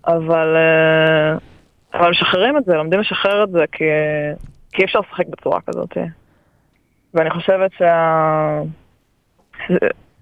[0.07, 1.37] אבל, אה,
[1.93, 3.83] אבל משחררים את זה, לומדים לשחרר את זה, כי,
[4.71, 5.97] כי אי אפשר לשחק בצורה כזאת.
[7.13, 8.59] ואני חושבת שה...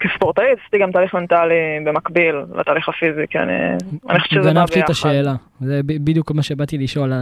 [0.02, 3.54] כספורטאית עשיתי גם תהליך מנטלי במקביל לתהליך הפיזי, כי אני,
[4.10, 4.92] אני חושבת שזה בא גנבת לי את ביחד.
[4.92, 7.22] השאלה, זה בדיוק מה שבאתי לשאול על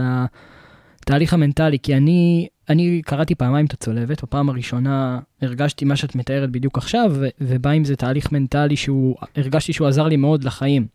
[1.02, 6.50] התהליך המנטלי, כי אני, אני קראתי פעמיים את הצולבת, בפעם הראשונה הרגשתי מה שאת מתארת
[6.50, 10.86] בדיוק עכשיו, ו- ובא עם זה תהליך מנטלי שהוא, הרגשתי שהוא עזר לי מאוד לחיים.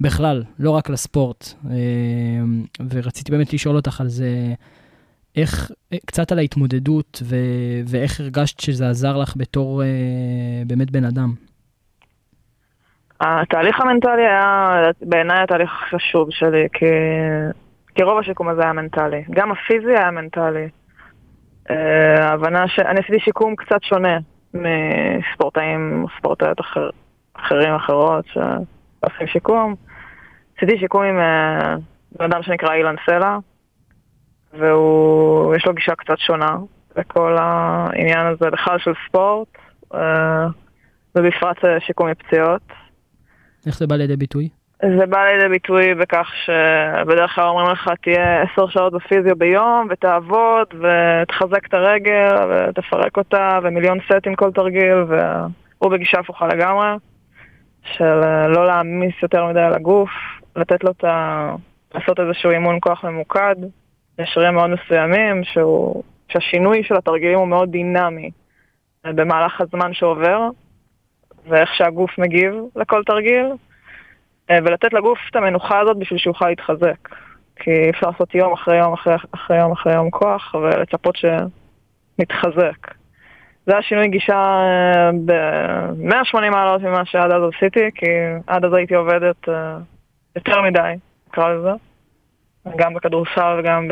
[0.00, 1.52] בכלל, לא רק לספורט.
[1.70, 1.76] אה,
[2.90, 4.28] ורציתי באמת לשאול אותך על זה,
[5.36, 5.70] איך,
[6.06, 9.88] קצת על ההתמודדות, ו- ואיך הרגשת שזה עזר לך בתור אה,
[10.66, 11.32] באמת בן אדם.
[13.20, 16.86] התהליך המנטלי היה בעיניי התהליך החשוב שלי, כי,
[17.94, 19.24] כי רוב השיקום הזה היה מנטלי.
[19.30, 20.68] גם הפיזי היה מנטלי.
[21.70, 22.78] אה, ההבנה ש...
[22.78, 24.18] אני עשיתי שיקום קצת שונה
[24.54, 26.90] מספורטאים ספורטאיות אחר...
[27.34, 29.74] אחרים אחרות שעושים שיקום.
[30.56, 31.74] עשיתי שיקום עם אה,
[32.18, 33.38] בן אדם שנקרא אילן סלע,
[34.52, 36.56] והוא, יש לו גישה קצת שונה
[36.96, 39.48] לכל העניין הזה בכלל של ספורט,
[39.94, 40.46] אה,
[41.14, 42.62] ובפרט אה, שיקום מפציעות.
[43.66, 44.48] איך זה בא לידי ביטוי?
[44.82, 50.66] זה בא לידי ביטוי בכך שבדרך כלל אומרים לך תהיה עשר שעות בפיזיו ביום ותעבוד
[50.74, 56.88] ותחזק את הרגל ותפרק אותה ומיליון סטים כל תרגיל והוא בגישה הפוכה לגמרי
[57.82, 60.10] של אה, לא להעמיס יותר מדי על הגוף,
[60.56, 61.54] לתת לו את ה...
[61.94, 63.56] לעשות איזשהו אימון כוח ממוקד,
[64.18, 66.02] יש שרירים מאוד מסוימים שהוא...
[66.28, 68.30] שהשינוי של התרגילים הוא מאוד דינמי
[69.06, 70.48] אה, במהלך הזמן שעובר
[71.48, 73.46] ואיך שהגוף מגיב לכל תרגיל.
[74.50, 77.08] אה, ולתת לגוף את המנוחה הזאת בשביל שהוא יוכל להתחזק.
[77.56, 82.94] כי אי אפשר לעשות יום אחרי יום אחרי, אחרי יום אחרי יום כוח ולצפות שנתחזק.
[83.66, 84.60] זה השינוי גישה
[85.24, 88.06] ב-180 מעלות ממה שעד אז עשיתי, כי
[88.46, 89.76] עד אז הייתי עובדת אה,
[90.36, 90.92] יותר מדי,
[91.28, 91.85] נקרא לזה.
[92.76, 93.88] גם בכדורסל וגם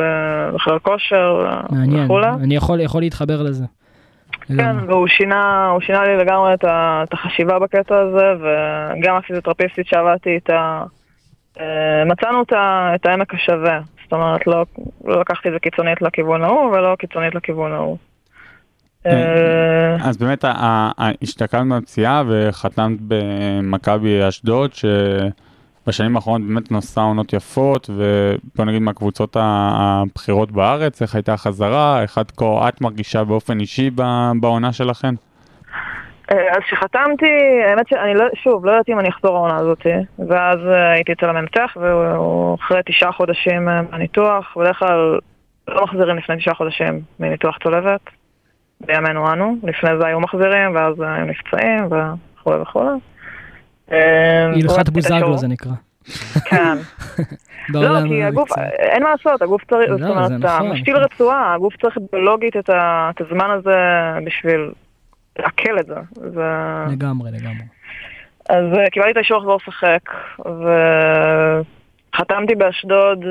[0.53, 2.27] בחדר כושר מעניין, וכולי.
[2.43, 3.65] אני יכול, יכול להתחבר לזה.
[4.47, 4.87] כן, לגמרי.
[4.87, 10.29] והוא שינה, הוא שינה לי לגמרי את, ה, את החשיבה בקטע הזה, וגם הפיזיותרפיסטית שעבדתי
[10.29, 10.83] איתה,
[11.59, 13.79] אה, מצאנו את, ה, את העמק השווה.
[14.03, 14.65] זאת אומרת, לא,
[15.05, 17.97] לא לקחתי את זה קיצונית לכיוון ההוא, ולא קיצונית לכיוון ההוא.
[19.05, 24.71] אה, אז באמת ה- ה- ה- השתקמת מהפציעה וחתמת במכבי אשדוד,
[25.85, 32.17] שבשנים האחרונות באמת נושאה עונות יפות, ובוא נגיד מהקבוצות הבכירות בארץ, איך הייתה החזרה, איך
[32.17, 33.89] עד כה את מרגישה באופן אישי
[34.39, 35.13] בעונה שלכם?
[36.31, 39.85] אה, אז כשחתמתי, האמת שאני לא, שוב, לא ידעתי אם אני אחזור העונה הזאת,
[40.29, 45.19] ואז אה, הייתי אצל המנתח, והוא אחרי תשעה חודשים אה, מהניתוח, בדרך כלל
[45.67, 48.01] לא מחזירים לפני תשעה חודשים מניתוח צולבת,
[48.81, 52.99] בימינו אנו, לפני זה היו מחזירים, ואז היו נפצעים וכולי וכולי.
[53.91, 55.37] אה, הלכת בוזגלו.
[55.37, 55.71] זה נקרא.
[56.45, 56.77] כן.
[57.73, 58.49] לא, כי הגוף.
[58.79, 60.97] אין מה לעשות, הגוף צריך, לא, זאת אומרת, אתה נכון, משתיל.
[60.97, 62.69] רצועה, הגוף צריך ביולוגית את
[63.21, 63.77] הזמן הזה
[64.25, 64.71] בשביל
[65.39, 65.95] לעכל את זה.
[66.91, 67.63] לגמרי, לגמרי.
[68.49, 70.01] אז אה, קיבלתי את האישור לחזור לשחק,
[72.13, 73.25] וחתמתי באשדוד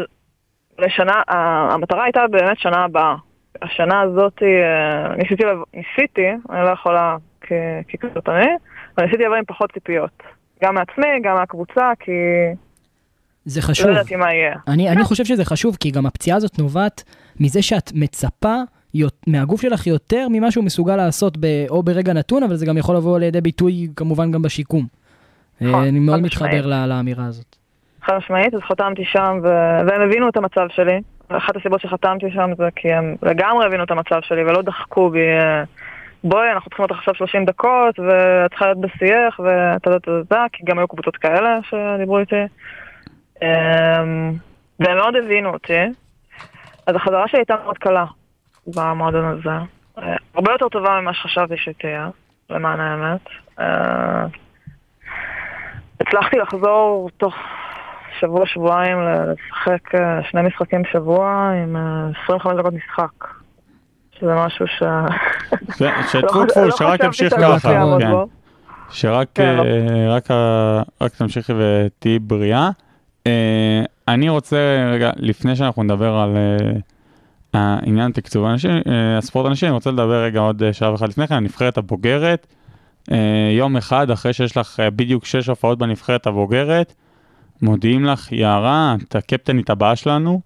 [0.78, 3.14] לשנה, המטרה הייתה באמת שנה הבאה.
[3.62, 7.52] השנה הזאת אה, ניסיתי, ניסיתי, אני לא יכולה כ-
[7.92, 8.46] ככזאת אני,
[8.98, 10.22] אבל ניסיתי לבוא עם פחות ציפיות.
[10.62, 12.12] גם מעצמי, גם מהקבוצה, כי
[13.44, 13.86] זה חשוב.
[13.86, 14.54] לא ידעתי מה יהיה.
[14.68, 17.02] אני, אני חושב שזה חשוב, כי גם הפציעה הזאת נובעת
[17.40, 18.54] מזה שאת מצפה
[18.94, 22.76] יות- מהגוף שלך יותר ממה שהוא מסוגל לעשות ב, או ברגע נתון, אבל זה גם
[22.78, 24.86] יכול לבוא לידי ביטוי כמובן גם בשיקום.
[25.60, 26.64] נכון, אה, אני מאוד מתחבר משמעית.
[26.64, 27.56] ל- לאמירה הזאת.
[28.02, 29.48] חד משמעית, אז חתמתי שם, ו-
[29.88, 31.00] והם הבינו את המצב שלי.
[31.28, 35.18] אחת הסיבות שחתמתי שם זה כי הם לגמרי הבינו את המצב שלי ולא דחקו בי,
[35.18, 35.62] אה,
[36.24, 40.44] בואי, אנחנו צריכים אותך עכשיו 30 דקות, ואת צריכה להיות בשיח, ואתה יודע, אתה יודע,
[40.52, 42.42] כי גם היו קבוצות כאלה שדיברו איתי.
[43.42, 44.32] אמ,
[44.80, 45.80] והם מאוד הבינו אותי.
[46.86, 48.04] אז החזרה שלי הייתה מאוד קלה
[48.66, 49.50] במועדון הזה.
[49.98, 52.08] אה, הרבה יותר טובה ממה שחשבתי שתהיה,
[52.50, 53.20] למען האמת.
[53.60, 54.26] אה,
[56.00, 57.34] הצלחתי לחזור תוך
[58.20, 63.33] שבוע-שבועיים לשחק אה, שני משחקים בשבוע עם אה, 25 דקות משחק.
[64.20, 64.82] שזה משהו ש...
[65.78, 68.10] ש- שטפו טפו, לא שרק ימשיך שאני ככה, כן.
[68.10, 68.26] בו.
[68.90, 69.62] שרק כן, לא.
[69.64, 72.70] אה, רק ה- רק תמשיכי ותהיי בריאה.
[73.26, 74.56] אה, אני רוצה
[74.92, 76.70] רגע, לפני שאנחנו נדבר על אה,
[77.54, 78.70] העניין תקצוב האנשים,
[79.18, 82.46] הספורט האנשים, אני רוצה לדבר רגע עוד שעה וחצי לפני כן, הנבחרת הבוגרת.
[83.58, 86.94] יום אחד אחרי שיש לך בדיוק שש הופעות בנבחרת הבוגרת,
[87.62, 90.40] מודיעים לך, יערה, את הקפטנית הבאה שלנו.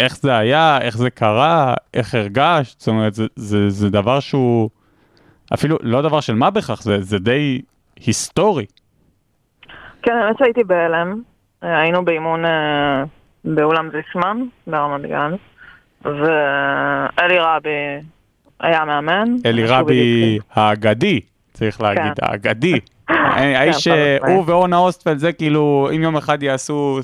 [0.00, 4.20] אה, איך זה היה, איך זה קרה, איך הרגשת, זאת אומרת, זה, זה, זה דבר
[4.20, 4.70] שהוא
[5.54, 7.60] אפילו לא דבר של מה בכך, זה, זה די
[7.96, 8.66] היסטורי.
[10.02, 11.22] כן, האמת שהייתי בהלם.
[11.64, 13.04] אה, היינו באימון אה,
[13.44, 15.32] באולם זיסמן, ברמת גן,
[16.04, 17.70] ואלי רבי
[18.60, 19.24] היה מאמן.
[19.46, 21.20] אלי רבי האגדי,
[21.52, 22.26] צריך להגיד, כן.
[22.26, 22.80] האגדי.
[23.08, 24.22] האיש חד משמעית.
[24.26, 26.98] שהוא ואורנה אוסטפלד, זה כאילו, אם יום אחד יעשו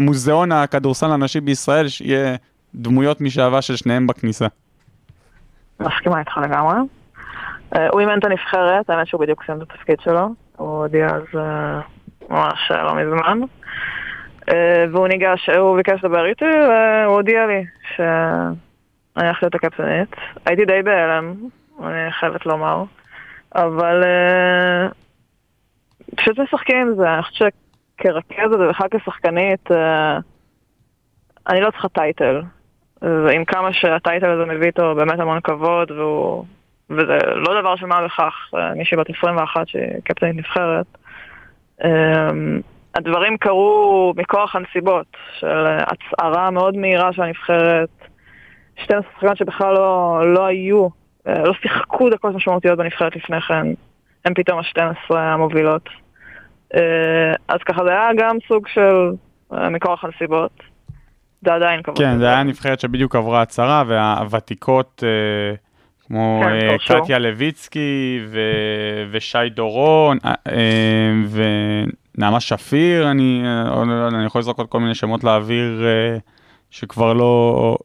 [0.00, 2.36] מוזיאון הכדורסל הנשי בישראל, שיהיה
[2.74, 4.46] דמויות משאהבה של שניהם בכניסה.
[5.80, 6.74] מסכימה איתך לגמרי.
[7.76, 10.28] אה, הוא אימן את הנבחרת, האמת שהוא בדיוק סיים את התפקיד שלו.
[10.56, 11.80] הוא הודיע אז אה,
[12.30, 13.38] ממש אה, לא מזמן.
[14.48, 17.64] אה, והוא ניגש, הוא ביקש לדבר איתי, והוא הודיע לי
[17.96, 20.16] שאני הולכת להיות הקפטנית.
[20.46, 21.34] הייתי די בהלם,
[21.82, 22.84] אני חייבת לומר.
[23.54, 24.88] אבל אה,
[26.16, 27.52] פשוט משחקים עם זה, אני חושבת
[28.02, 30.18] שכרכזת ובכלל כשחקנית, אה,
[31.48, 32.42] אני לא צריכה טייטל.
[33.02, 36.44] ועם כמה שהטייטל הזה מביא איתו באמת המון כבוד, והוא...
[36.90, 40.86] וזה לא דבר של מה בכך, אה, מישהי בת 21 שהיא קפטנית נבחרת.
[41.84, 42.60] אמ,
[42.94, 45.06] הדברים קרו מכוח הנסיבות,
[45.38, 47.88] של אה, הצהרה מאוד מהירה של הנבחרת,
[48.76, 50.88] 12 שחקנים שבכלל לא, לא היו,
[51.28, 53.66] אה, לא שיחקו דקות משמעותיות בנבחרת לפני כן,
[54.24, 55.88] הם פתאום ה-12 המובילות.
[56.74, 59.12] אה, אז ככה זה היה גם סוג של
[59.52, 60.50] אה, מכוח הנסיבות.
[61.44, 61.98] זה עדיין כבוד.
[61.98, 65.54] כן, זה היה נבחרת שבדיוק עברה הצהרה, והוותיקות, אה,
[66.06, 67.00] כמו כן.
[67.00, 70.18] קטיה לויצקי ו- ושי דורון,
[71.30, 73.42] ונעמה שפיר, אני,
[73.86, 75.82] לא אני יכול לזרוק עוד כל מיני שמות לאוויר
[76.70, 77.76] שכבר לא,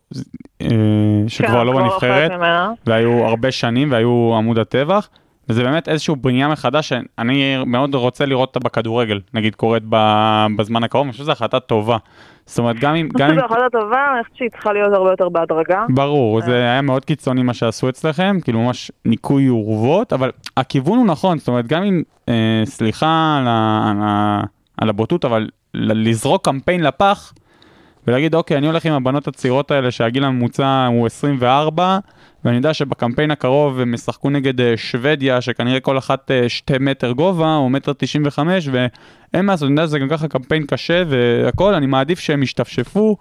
[1.28, 2.32] שכבר כן, לא כבר בנבחרת.
[2.86, 5.10] והיו הרבה שנים והיו עמוד הטבח.
[5.50, 9.84] וזה באמת איזושהי בנייה מחדש שאני מאוד רוצה לראות אותה בכדורגל, נגיד קורית
[10.58, 11.98] בזמן הקרוב, אני חושב שזו החלטה טובה.
[12.46, 13.10] זאת אומרת, גם אם...
[13.16, 13.36] אני אם...
[13.36, 15.86] שזו החלטה טובה, אני חושבת שהיא צריכה להיות הרבה יותר בהדרגה.
[15.90, 21.08] ברור, זה היה מאוד קיצוני מה שעשו אצלכם, כאילו ממש ניקוי אורוות, אבל הכיוון הוא
[21.08, 24.42] נכון, זאת אומרת, גם אם, אה, סליחה על, ה, על, ה,
[24.78, 27.34] על הבוטות, אבל לזרוק קמפיין לפח
[28.08, 31.98] ולהגיד, אוקיי, אני הולך עם הבנות הצעירות האלה שהגיל הממוצע הוא 24,
[32.46, 37.12] ואני יודע שבקמפיין הקרוב הם ישחקו נגד אה, שוודיה, שכנראה כל אחת אה, שתי מטר
[37.12, 41.74] גובה, או מטר 95, ואין מה לעשות, אני יודע שזה גם ככה קמפיין קשה והכל,
[41.74, 43.18] אני מעדיף שהם ישתפשפו.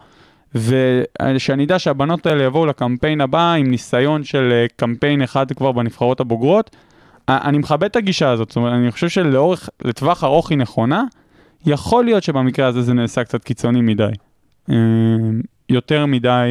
[0.55, 6.21] ושאני אדע שהבנות האלה יבואו לקמפיין הבא עם ניסיון של אה, קמפיין אחד כבר בנבחרות
[6.21, 6.77] הבוגרות.
[7.29, 11.05] אני מכבד את הגישה הזאת, זאת אומרת, אני חושב שלאורך, לטווח ארוך היא נכונה.
[11.67, 14.11] יכול להיות שבמקרה הזה זה נעשה קצת קיצוני מדי.
[15.69, 16.49] יותר מדי,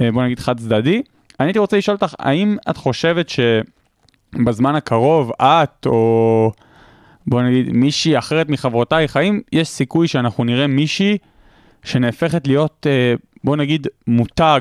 [0.00, 1.02] בוא נגיד חד צדדי.
[1.40, 6.52] אני הייתי רוצה לשאול אותך, האם את חושבת שבזמן הקרוב את או
[7.26, 11.18] בוא נגיד מישהי אחרת מחברותייך, האם יש סיכוי שאנחנו נראה מישהי
[11.84, 13.14] שנהפכת להיות, אה,
[13.44, 14.60] בוא נגיד, מותג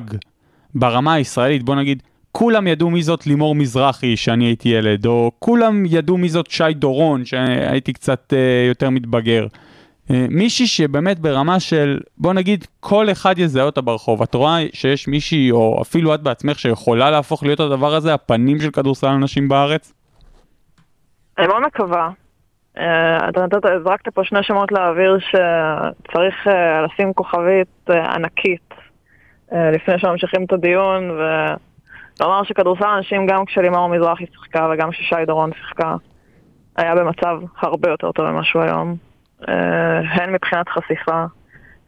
[0.76, 5.84] ברמה הישראלית, בוא נגיד, כולם ידעו מי זאת לימור מזרחי שאני הייתי ילד, או כולם
[5.86, 9.48] ידעו מי זאת שי דורון שהייתי קצת אה, יותר מתבגר.
[10.12, 14.22] אה, מישהי שבאמת ברמה של, בוא נגיד, כל אחד יזהה אותה ברחוב.
[14.22, 18.72] את רואה שיש מישהי, או אפילו את בעצמך, שיכולה להפוך להיות הדבר הזה, הפנים של
[18.72, 19.94] כדורסל הנשים בארץ?
[21.38, 22.10] אני מאוד מקווה.
[22.78, 28.74] אה, אתה נתת, זרקת פה שני שמות לאוויר שצריך אה, לשים כוכבית ענקית
[29.52, 35.96] לפני שממשיכים את הדיון, ולומר שכדורסל אנשים גם כשלימור מזרחי שיחקה וגם כששי דורון שיחקה,
[36.78, 38.96] היה במצב הרבה יותר טוב ממה שהוא היום.
[39.50, 41.26] אה, הן מבחינת חשיפה,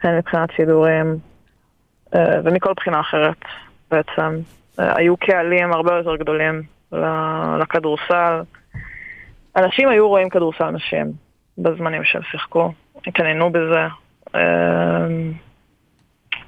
[0.04, 1.18] הן מבחינת שידורים,
[2.16, 3.38] אה, ומכל בחינה אחרת
[3.92, 4.36] בעצם.
[4.80, 6.62] אה, היו קהלים הרבה יותר גדולים
[7.60, 8.42] לכדורסל.
[9.56, 11.12] אנשים היו רואים כדורסל נשים
[11.58, 12.72] בזמנים שהם שיחקו,
[13.08, 13.88] התעניינו בזה.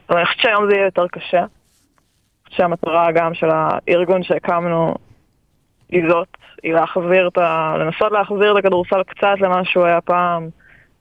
[0.10, 1.46] אבל אני חושבת שהיום זה יהיה יותר קשה.
[2.50, 4.96] שהמטרה גם של הארגון שהקמנו
[5.90, 6.28] היא זאת,
[6.64, 7.76] היא להחזיר את ה...
[7.80, 10.50] לנסות להחזיר את הכדורסל קצת למה שהוא היה פעם,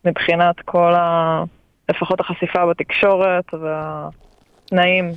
[0.04, 1.42] מבחינת כל ה...
[1.90, 5.12] לפחות החשיפה בתקשורת והתנאים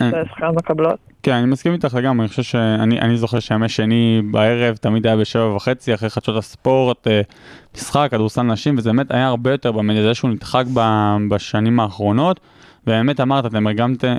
[0.00, 0.10] אה.
[0.10, 0.98] ששחקנות מקבלות.
[1.22, 5.16] כן, אני מסכים איתך לגמרי, אני חושב שאני אני זוכר שימי שני בערב תמיד היה
[5.16, 7.20] בשבע וחצי, אחרי חדשות הספורט, אה,
[7.74, 10.64] משחק, כדורסל נשים, וזה באמת היה הרבה יותר במדיה, זה שהוא נדחק
[11.30, 12.40] בשנים האחרונות,
[12.86, 13.66] ובאמת אמרת, אתם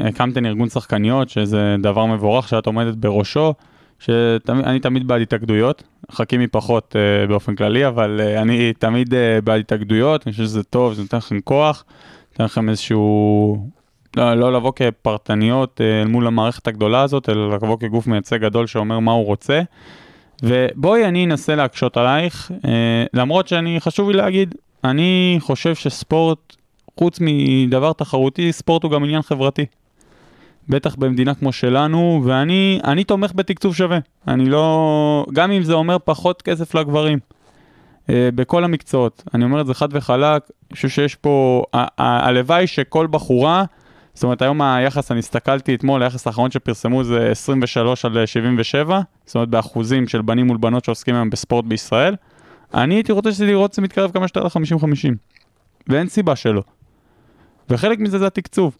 [0.07, 3.53] הקמתם ארגון שחקניות, שזה דבר מבורך שאת עומדת בראשו,
[4.05, 9.59] שאני תמיד בעד התאגדויות, חכימי פחות אה, באופן כללי, אבל אה, אני תמיד אה, בעד
[9.59, 11.85] התאגדויות, אני חושב שזה טוב, זה נותן לכם כוח,
[12.31, 13.57] נותן לכם איזשהו
[14.17, 18.67] לא, לא לבוא כפרטניות אה, אל מול המערכת הגדולה הזאת, אלא לבוא כגוף מייצג גדול
[18.67, 19.61] שאומר מה הוא רוצה.
[20.43, 26.55] ובואי אני אנסה להקשות עלייך, אה, למרות שאני, חשוב לי להגיד, אני חושב שספורט,
[26.99, 29.65] חוץ מדבר תחרותי, ספורט הוא גם עניין חברתי.
[30.69, 33.99] בטח במדינה כמו שלנו, ואני אני תומך בתקצוב שווה.
[34.27, 35.25] אני לא...
[35.33, 37.19] גם אם זה אומר פחות כסף לגברים.
[38.09, 39.23] אה, בכל המקצועות.
[39.33, 41.63] אני אומר את זה חד וחלק, אני חושב שיש פה...
[41.97, 43.63] הלוואי שכל בחורה,
[44.13, 49.35] זאת אומרת היום היחס, אני הסתכלתי אתמול, היחס האחרון שפרסמו זה 23 על 77, זאת
[49.35, 52.15] אומרת באחוזים של בנים מול בנות שעוסקים היום בספורט בישראל.
[52.73, 55.15] אני הייתי רוצה שזה לראות זה מתקרב כמה שיותר ל-50-50,
[55.87, 56.63] ואין סיבה שלא.
[57.69, 58.75] וחלק מזה זה התקצוב.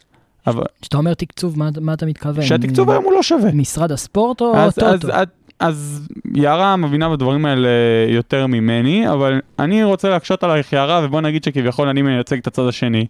[0.47, 2.45] אבל כשאתה אומר תקצוב, מה, מה אתה מתכוון?
[2.45, 3.51] שהתקצוב היום הוא לא שווה.
[3.51, 4.87] משרד הספורט או אז, טוטו?
[5.13, 5.25] אז,
[5.59, 7.69] אז יערה מבינה בדברים האלה
[8.07, 12.67] יותר ממני, אבל אני רוצה להקשות עלייך יערה, ובוא נגיד שכביכול אני מייצג את הצד
[12.67, 13.05] השני,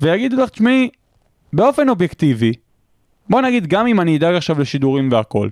[0.00, 0.88] ויגידו לך, תשמעי,
[1.52, 2.52] באופן אובייקטיבי,
[3.30, 5.48] בוא נגיד גם אם אני אדאג עכשיו לשידורים והכל,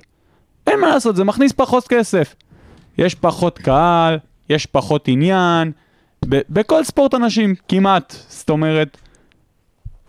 [0.66, 2.34] אין מה לעשות, זה מכניס פחות כסף.
[2.98, 4.18] יש פחות קהל,
[4.50, 5.72] יש פחות עניין,
[6.28, 8.98] ב- בכל ספורט אנשים, כמעט, זאת אומרת,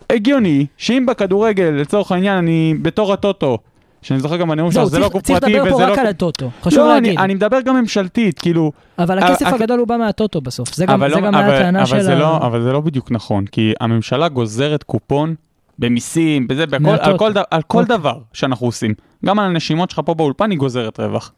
[0.10, 3.58] הגיוני שאם בכדורגל, לצורך העניין, אני בתור הטוטו,
[4.02, 5.94] שאני זוכר גם בנאום שלך, זה לא צריך- גוף צריך פרטי לדבר וזה פה לא...
[5.94, 7.10] רק על הטוטו, חשוב לא, להגיד.
[7.10, 8.72] אני, אני מדבר גם ממשלתית, כאילו...
[9.00, 12.20] אבל הכסף הגדול הוא בא מהטוטו בסוף, זה גם לא- הטענה של זה ה...
[12.20, 15.36] לא, אבל זה לא בדיוק נכון, כי הממשלה גוזרת קופון
[15.80, 16.90] במיסים, בזה, בכל.
[17.00, 17.84] על כל, על כל.
[17.84, 18.94] דבר שאנחנו עושים.
[19.26, 21.32] גם על הנשימות שלך פה באולפן היא גוזרת רווח.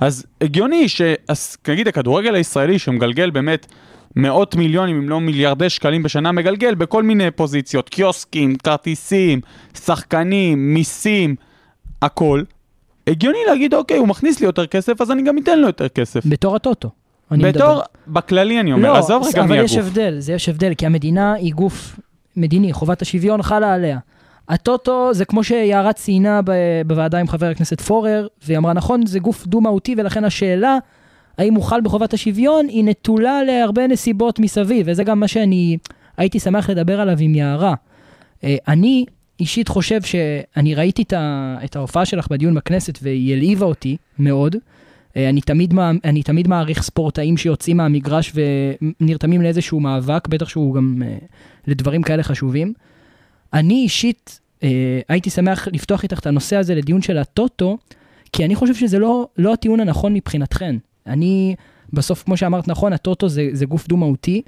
[0.00, 1.02] אז הגיוני ש...
[1.28, 3.66] אז נגיד הכדורגל הישראלי שמגלגל באמת
[4.16, 9.40] מאות מיליונים אם לא מיליארדי שקלים בשנה, מגלגל בכל מיני פוזיציות, קיוסקים, כרטיסים,
[9.74, 11.36] שחקנים, מיסים,
[12.02, 12.42] הכל.
[13.06, 16.26] הגיוני להגיד, אוקיי, הוא מכניס לי יותר כסף, אז אני גם אתן לו יותר כסף.
[16.26, 16.90] בתור הטוטו.
[17.30, 17.80] בתור, מדבר.
[18.06, 19.86] בכללי אני אומר, לא, עזוב רגע אבל מי יש הגוף.
[19.86, 22.00] הבדל, זה יש הבדל, כי המדינה היא גוף
[22.36, 23.98] מדיני, חובת השוויון חלה עליה.
[24.48, 26.40] הטוטו זה כמו שיערה ציינה
[26.86, 30.78] בוועדה עם חבר הכנסת פורר, והיא אמרה נכון, זה גוף דו-מהותי, ולכן השאלה
[31.38, 35.76] האם הוא חל בחובת השוויון היא נטולה להרבה נסיבות מסביב, וזה גם מה שאני
[36.16, 37.74] הייתי שמח לדבר עליו עם יערה.
[38.44, 39.04] אה, אני
[39.40, 41.02] אישית חושב שאני ראיתי
[41.64, 44.56] את, ההופעה שלך בדיון בכנסת והיא הלהיבה אותי מאוד.
[45.16, 45.74] אה, אני תמיד,
[46.04, 48.32] אני תמיד מעריך ספורטאים שיוצאים מהמגרש
[49.00, 51.16] ונרתמים לאיזשהו מאבק, בטח שהוא גם אה,
[51.66, 52.72] לדברים כאלה חשובים.
[53.54, 57.78] אני אישית אה, הייתי שמח לפתוח איתך את הנושא הזה לדיון של הטוטו,
[58.32, 60.76] כי אני חושב שזה לא, לא הטיעון הנכון מבחינתכן.
[61.06, 61.54] אני,
[61.92, 64.42] בסוף, כמו שאמרת נכון, הטוטו זה, זה גוף דו-מהותי.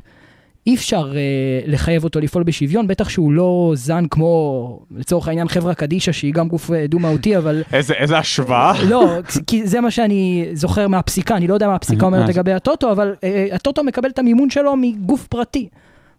[0.66, 1.20] אי אפשר אה,
[1.66, 6.48] לחייב אותו לפעול בשוויון, בטח שהוא לא זן כמו, לצורך העניין, חברה קדישא, שהיא גם
[6.48, 8.72] גוף אה, דו-מהותי, אבל איזה, איזה השוואה.
[8.88, 12.52] לא, כי זה מה שאני זוכר מהפסיקה, אני לא יודע מה הפסיקה אומרת אז- לגבי
[12.52, 15.68] הטוטו, אבל אה, הטוטו מקבל את המימון שלו מגוף פרטי.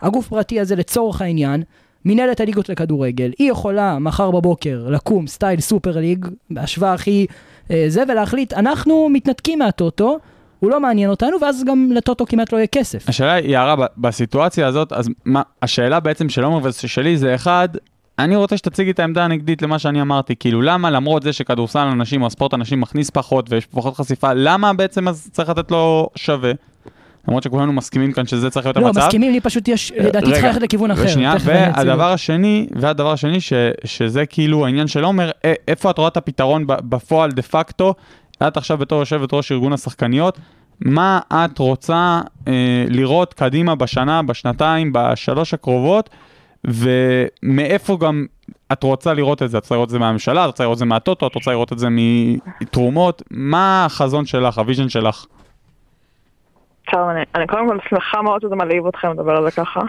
[0.02, 1.64] הגוף פרטי הזה לצורך העניין,
[2.08, 7.26] מנהלת הליגות לכדורגל, היא יכולה מחר בבוקר לקום סטייל סופר ליג, בהשוואה הכי
[7.72, 10.20] אה, זה, ולהחליט, אנחנו מתנתקים מהטוטו,
[10.60, 13.10] הוא לא מעניין אותנו, ואז גם לטוטו כמעט לא יהיה כסף.
[13.10, 17.70] השאלה היא, יערה, בסיטואציה הזאת, אז מה, השאלה בעצם של עומר ושלי זה אחד,
[18.20, 22.22] אני רוצה שתציגי את העמדה הנגדית למה שאני אמרתי, כאילו למה למרות זה שכדורסל אנשים
[22.22, 26.52] או ספורט אנשים מכניס פחות ויש פחות חשיפה, למה בעצם אז צריך לתת לו שווה?
[27.28, 29.00] למרות שכולנו מסכימים כאן שזה צריך להיות לא, המצב.
[29.00, 31.04] מסכימים לי, פשוט יש, לדעתי צריך ללכת לכיוון אחר.
[31.06, 32.12] ושנייה, והדבר.
[32.12, 33.54] השני, והדבר השני, ש,
[33.86, 35.32] שזה כאילו העניין של עומר,
[35.68, 37.94] איפה את רואה את הפתרון בפועל דה פקטו?
[38.48, 40.40] את עכשיו בתור יושבת ראש ארגון השחקניות,
[40.82, 46.10] מה את רוצה אה, לראות קדימה בשנה, בשנתיים, בשלוש הקרובות,
[46.66, 48.26] ומאיפה גם
[48.72, 49.58] את רוצה לראות את זה?
[49.58, 51.74] את רוצה לראות את זה מהממשלה, את רוצה לראות את זה מהטוטו, את רוצה לראות
[51.74, 51.88] את זה
[52.62, 53.22] מתרומות?
[53.32, 55.26] מה החזון שלך, ה vision שלך?
[56.92, 59.80] טוב, אני, אני קודם כל שמחה מאוד שזה מלהיב אתכם לדבר על זה ככה.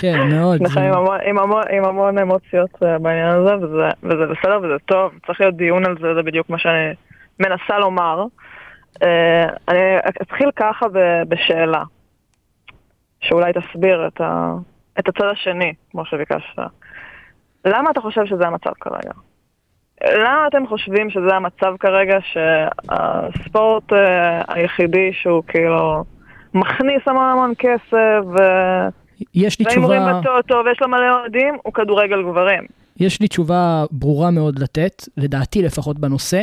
[0.00, 0.58] כן, מאוד.
[0.58, 4.78] שמחה עם המון, עם, המון, עם המון אמוציות אה, בעניין הזה, וזה, וזה בסדר וזה
[4.86, 6.94] טוב, צריך להיות דיון על זה, זה בדיוק מה שאני
[7.40, 8.24] מנסה לומר.
[9.02, 11.82] אה, אני אתחיל ככה ב- בשאלה,
[13.20, 14.54] שאולי תסביר את, ה,
[14.98, 16.58] את הצד השני, כמו שביקשת.
[17.64, 19.12] למה אתה חושב שזה המצב כרגע?
[20.04, 26.04] למה אתם חושבים שזה המצב כרגע שהספורט אה, היחידי שהוא כאילו
[26.54, 28.38] מכניס המון המון כסף ו...
[29.34, 32.62] יש לי והימורים תשובה, בטוטו ויש לו מלא אוהדים, הוא כדורגל גברים.
[32.96, 36.42] יש לי תשובה ברורה מאוד לתת, לדעתי לפחות בנושא.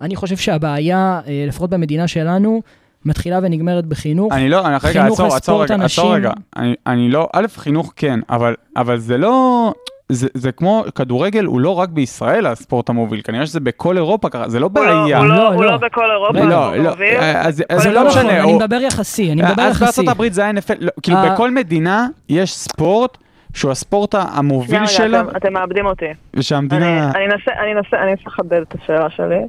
[0.00, 2.62] אני חושב שהבעיה, אה, לפחות במדינה שלנו,
[3.04, 4.32] מתחילה ונגמרת בחינוך.
[4.32, 6.14] אני לא, אני רגע, עצור, עצור רגע, עצור.
[6.14, 6.30] רגע.
[6.56, 9.72] אני, אני לא, א', חינוך כן, אבל, אבל זה לא,
[10.08, 14.48] זה, זה כמו, כדורגל הוא לא רק בישראל הספורט המוביל, כנראה שזה בכל אירופה ככה,
[14.48, 15.18] זה לא הוא לא- בעיה.
[15.18, 15.70] הוא לא, לא- הוא לא.
[15.70, 16.32] לא בכל אירופה.
[16.44, 17.14] לא, הוא לא, מוביל.
[17.20, 19.84] אז אז זה לא לא נכון, משנה, אני הוא- מדבר יחסי, אני מדבר אז יחסי.
[19.84, 21.32] בארצות הברית זה ה-NFL, לא, כאילו אה.
[21.32, 23.18] בכל מדינה יש ספורט
[23.54, 26.04] שהוא הספורט המוביל רגע, שלה, אתם- אתם מאבדים אותי.
[26.06, 27.10] אני ושהמדינה...
[27.14, 29.40] אני אנסה, אני אנסה, אני אנסה לחדד את השאלה שלי.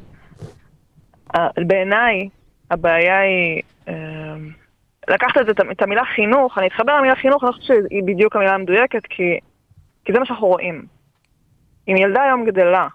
[1.36, 2.30] אה, בעיניי,
[2.72, 3.62] הבעיה היא...
[3.88, 3.94] אה,
[5.10, 8.54] לקחת את, זה, את המילה חינוך, אני אתחבר למילה חינוך, אני חושבת שהיא בדיוק המילה
[8.56, 9.24] המדויקת, כי,
[10.06, 10.86] כי זה מה שאנחנו רואים.
[11.88, 12.88] אם ילדה היום גדלה,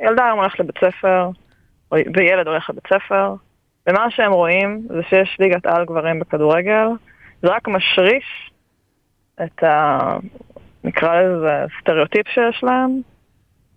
[0.00, 1.30] ילדה היום הולכת לבית ספר,
[1.92, 3.34] וילד הולך לבית ספר,
[3.88, 6.86] ומה שהם רואים זה שיש ליגת על גברים בכדורגל,
[7.42, 8.52] זה רק משריש
[9.44, 9.98] את ה...
[10.84, 13.00] נקרא לזה סטריאוטיפ שיש להם,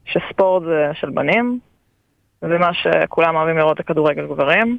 [0.05, 1.59] שספורט זה של בנים,
[2.41, 4.77] זה מה שכולם אוהבים לראות את כדורגל גברים,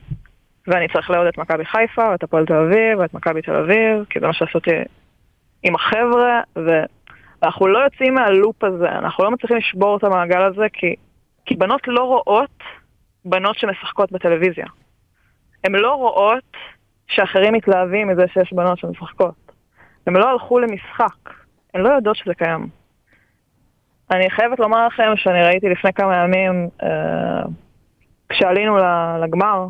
[0.67, 4.21] ואני צריך לאהוד את מכבי חיפה, ואת הפועל תל אביב, ואת מכבי תל אביב, כי
[4.21, 4.71] זה מה שעשיתי
[5.63, 6.41] עם החבר'ה,
[7.45, 10.95] ואנחנו לא יוצאים מהלופ הזה, אנחנו לא מצליחים לשבור את המעגל הזה, כי,
[11.47, 12.63] כי בנות לא רואות
[13.25, 14.67] בנות שמשחקות בטלוויזיה.
[15.65, 16.57] הן לא רואות
[17.07, 19.53] שאחרים מתלהבים מזה שיש בנות שמשחקות.
[20.07, 21.31] הן לא הלכו למשחק,
[21.75, 22.69] הן לא יודעות שזה קיים.
[24.11, 27.43] אני חייבת לומר לכם שאני ראיתי לפני כמה ימים, אה,
[28.29, 28.77] כשעלינו
[29.23, 29.67] לגמר,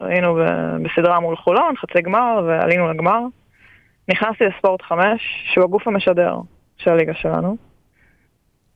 [0.00, 0.38] היינו
[0.82, 3.20] בסדרה מול חולון, חצי גמר, ועלינו לגמר.
[4.08, 6.36] נכנסתי לספורט 5, שהוא הגוף המשדר
[6.84, 7.56] של הליגה שלנו,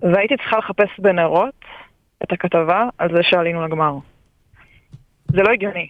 [0.01, 1.65] והייתי צריכה לחפש בנרות
[2.23, 3.99] את הכתבה על זה שעלינו לגמר.
[5.29, 5.89] זה לא הגיוני.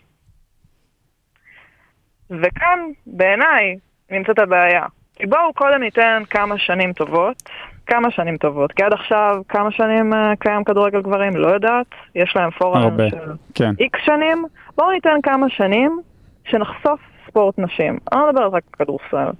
[2.30, 3.76] וכאן, בעיניי,
[4.10, 4.84] נמצאת הבעיה.
[5.16, 7.42] כי בואו קודם ניתן כמה שנים טובות,
[7.86, 12.36] כמה שנים טובות, כי עד עכשיו כמה שנים אה, קיים כדורגל גברים, לא יודעת, יש
[12.36, 13.70] להם פורום של כן.
[13.80, 14.44] איקס שנים,
[14.76, 16.00] בואו ניתן כמה שנים
[16.44, 17.98] שנחשוף ספורט נשים.
[18.12, 19.30] אני לא מדברת רק על כדורסל.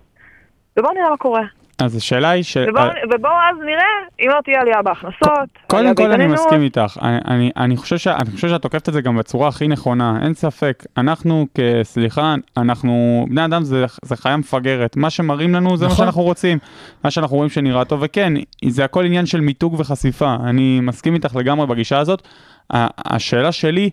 [0.77, 1.43] ובואו נראה מה קורה.
[1.79, 2.57] אז השאלה היא ש...
[2.57, 3.85] ובואו ובואו אז נראה
[4.21, 6.27] אם לא תהיה עלייה בהכנסות, קודם כל אני.
[6.27, 9.49] מסכים איתך, אני, אני, אני, חושב ש, אני חושב שאת תוקפת את זה גם בצורה
[9.49, 15.55] הכי נכונה, אין ספק, אנחנו כסליחה, אנחנו, בני אדם זה, זה חיה מפגרת, מה שמראים
[15.55, 16.05] לנו זה מה נכון.
[16.05, 16.59] שאנחנו רוצים,
[17.05, 18.33] מה שאנחנו רואים שנראה טוב, וכן,
[18.69, 22.29] זה הכל עניין של מיתוג וחשיפה, אני מסכים איתך לגמרי בגישה הזאת,
[22.71, 23.91] השאלה שלי,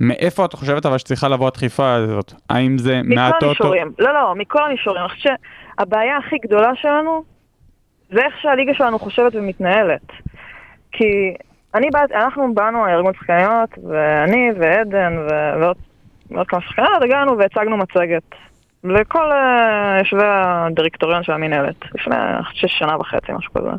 [0.00, 2.32] מאיפה את חושבת אבל שצריכה לבוא הדחיפה הזאת?
[2.50, 3.46] האם זה מכל מהטוטו?
[3.46, 3.92] המישורים.
[3.98, 5.00] לא, לא, מכל המישורים.
[5.00, 5.36] אני חושבת
[5.78, 7.24] שהבעיה הכי גדולה שלנו
[8.10, 10.12] זה איך שהליגה שלנו חושבת ומתנהלת.
[10.92, 11.34] כי
[11.74, 15.76] אני באת, אנחנו באנו, הארגון שחקניות, ואני ועדן ו- ועוד,
[16.30, 18.22] ועוד כמה שחקניות, הגענו והצגנו מצגת
[18.84, 23.70] לכל אה, יושבי הדירקטוריון של המינהלת, לפני חושבת שנה וחצי, משהו כזה.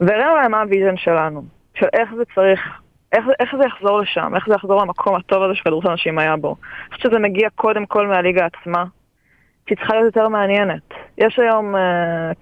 [0.00, 1.42] והראינו להם מה ה vision שלנו,
[1.74, 2.60] של איך זה צריך,
[3.14, 6.56] איך, איך זה יחזור לשם, איך זה יחזור למקום הטוב הזה שכדורסל נשים היה בו.
[6.88, 8.84] אני חושבת שזה מגיע קודם כל מהליגה עצמה,
[9.66, 10.82] שהיא צריכה להיות יותר מעניינת.
[11.18, 11.78] יש היום אה,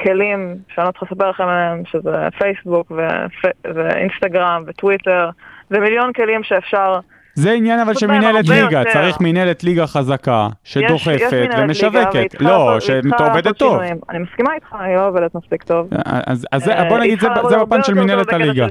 [0.02, 3.50] כלים שאני לא צריכה לספר לכם עליהם, שזה פייסבוק ופ...
[3.74, 5.30] ואינסטגרם וטוויטר,
[5.70, 7.00] ומיליון כלים שאפשר...
[7.35, 8.93] זה עניין אבל פשוט של בהם מנהלת הרבה ליגה, יותר.
[8.93, 13.70] צריך מנהלת ליגה חזקה, שדוחפת ומשווקת, לא, שעובדת לעשות טוב.
[13.72, 13.97] שינויים.
[14.11, 15.89] אני מסכימה איתך, היא לא עובדת מספיק טוב.
[16.26, 18.64] אז, אז זה- אה, בוא נגיד, זה, זה בפן של מנהלת טוב הליגה.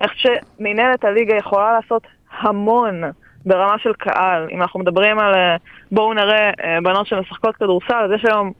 [0.00, 2.02] אני חושבת שמנהלת הליגה יכולה לעשות
[2.40, 3.00] המון
[3.46, 4.48] ברמה של קהל.
[4.52, 5.56] אם אנחנו מדברים על אה,
[5.92, 8.52] בואו נראה אה, בנות שמשחקות כדורסל, אז יש היום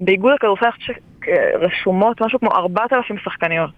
[0.00, 0.94] באיגוד הכדורסל אני
[1.60, 3.70] שרשומות משהו כמו 4,000 שחקניות.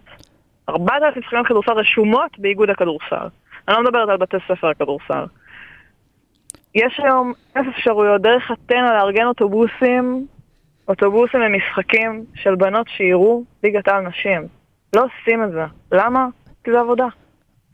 [0.69, 3.27] 4,000 שחקניות כדורסל רשומות באיגוד הכדורסל.
[3.69, 5.25] אני לא מדברת על בתי ספר הכדורסל.
[6.75, 10.27] יש היום אפס אפשרויות דרך אתנה לארגן אוטובוסים,
[10.89, 14.47] אוטובוסים למשחקים של בנות שיראו ליגת על נשים.
[14.97, 15.65] לא עושים את זה.
[15.93, 16.27] למה?
[16.65, 17.07] כי זה עבודה.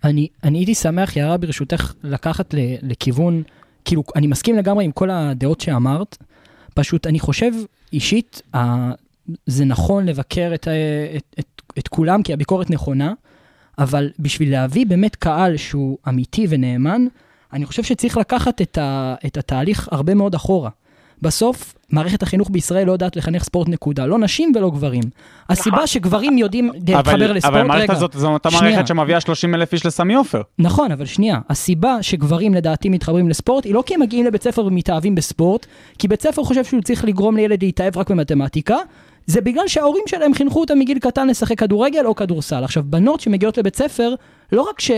[0.05, 3.42] אני, אני הייתי שמח, יערה, ברשותך, לקחת ל, לכיוון
[3.84, 6.16] כאילו, אני מסכים לגמרי עם כל הדעות שאמרת,
[6.74, 7.51] פשוט אני חושב
[7.92, 8.92] אישית, ה-
[9.47, 10.68] זה נכון לבקר את,
[11.16, 13.12] את, את, את כולם, כי הביקורת נכונה,
[13.79, 17.07] אבל בשביל להביא באמת קהל שהוא אמיתי ונאמן,
[17.53, 20.70] אני חושב שצריך לקחת את, ה, את התהליך הרבה מאוד אחורה.
[21.22, 25.03] בסוף, מערכת החינוך בישראל לא יודעת לחנך ספורט נקודה, לא נשים ולא גברים.
[25.49, 28.49] הסיבה שגברים יודעים להתחבר אבל, לספורט, אבל המערכת רגע, הזאת זו אותה.
[28.53, 30.43] מערכת שמביאה 30 אלף איש לסמי עופר.
[30.59, 34.64] נכון, אבל שנייה, הסיבה שגברים לדעתי מתחברים לספורט היא לא כי הם מגיעים לבית ספר
[34.64, 35.66] ומתאהבים בספורט,
[35.99, 38.77] כי בית ספר חושב שהוא צריך לגרום לילד להתאהב רק במתמטיקה,
[39.27, 42.64] זה בגלל שההורים שלהם חינכו אותם מגיל קטן לשחק כדורגל או כדורסל.
[42.64, 44.14] עכשיו, בנות שמגיעות לבית ספר,
[44.53, 44.91] לא רק ש...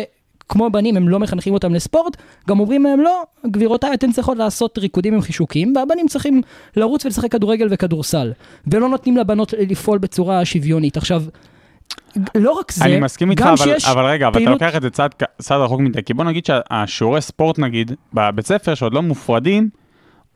[0.49, 2.17] כמו בנים הם לא מחנכים אותם לספורט,
[2.49, 6.43] גם אומרים להם לא, גבירותיי אתן צריכות לעשות ריקודים עם חישוקים, והבנים צריכים
[6.77, 8.33] לרוץ ולשחק כדורגל וכדורסל.
[8.67, 10.97] ולא נותנים לבנות לפעול בצורה שוויונית.
[10.97, 11.23] עכשיו,
[12.35, 14.83] לא רק זה, אני מסכים איתך, אבל, שיש אבל רגע, אבל אתה פעילות- לוקח את
[14.83, 15.11] זה צעד,
[15.43, 19.69] צעד רחוק מדי, כי בוא נגיד שהשיעורי ספורט נגיד, בבית ספר שעוד לא מופרדים,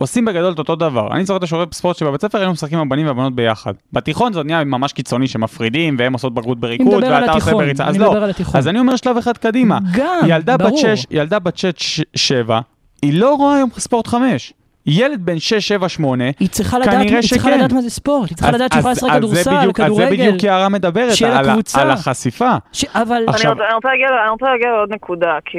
[0.01, 1.09] עושים בגדול את אותו דבר.
[1.13, 3.73] אני זוכר את השיעורי ספורט שבבית ספר היינו משחקים הבנים והבנות ביחד.
[3.93, 8.15] בתיכון זה נהיה ממש קיצוני שמפרידים, והם עושות בגרות בריקוד, ואתה עושה בריצה, אז לא.
[8.55, 9.79] אז אני אומר שלב אחד קדימה.
[9.95, 10.79] גם, ילדה בת ברור.
[10.79, 12.61] שש, ילדה בת שש, שבע,
[13.03, 14.53] היא לא רואה היום ספורט חמש.
[14.87, 17.59] ילד בן שש, שבע, שמונה, היא צריכה לדעת, כנראה היא צריכה שכן.
[17.59, 20.03] לדעת מה זה ספורט, היא צריכה אז- לדעת שהיא יכולה לשחק כדורסל, בדיוק- אז זה
[20.03, 21.83] כדורגל, בדיוק יערה מדברת, על ה- הקבוצה.
[21.83, 22.51] על החשיפה.
[22.73, 25.59] ש- אבל אני עכשיו- אני, רוצה להגיע, אני רוצה להגיע לעוד נקודה, כי,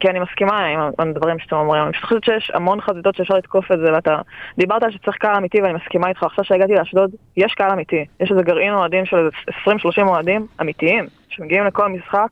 [0.00, 1.82] כי אני מסכימה עם הדברים שאתם אומרים.
[1.84, 4.16] אני פשוט חושבת שיש המון חזיתות שאפשר לתקוף את זה, ואתה
[4.58, 6.22] דיברת על שצריך קהל אמיתי, ואני מסכימה איתך.
[6.22, 8.04] עכשיו שהגעתי לאשדוד, יש קהל אמיתי.
[8.20, 12.28] יש איזה גרעין אוהדים של 20-30 אוהדים אמיתיים, שמגיעים לכל משחק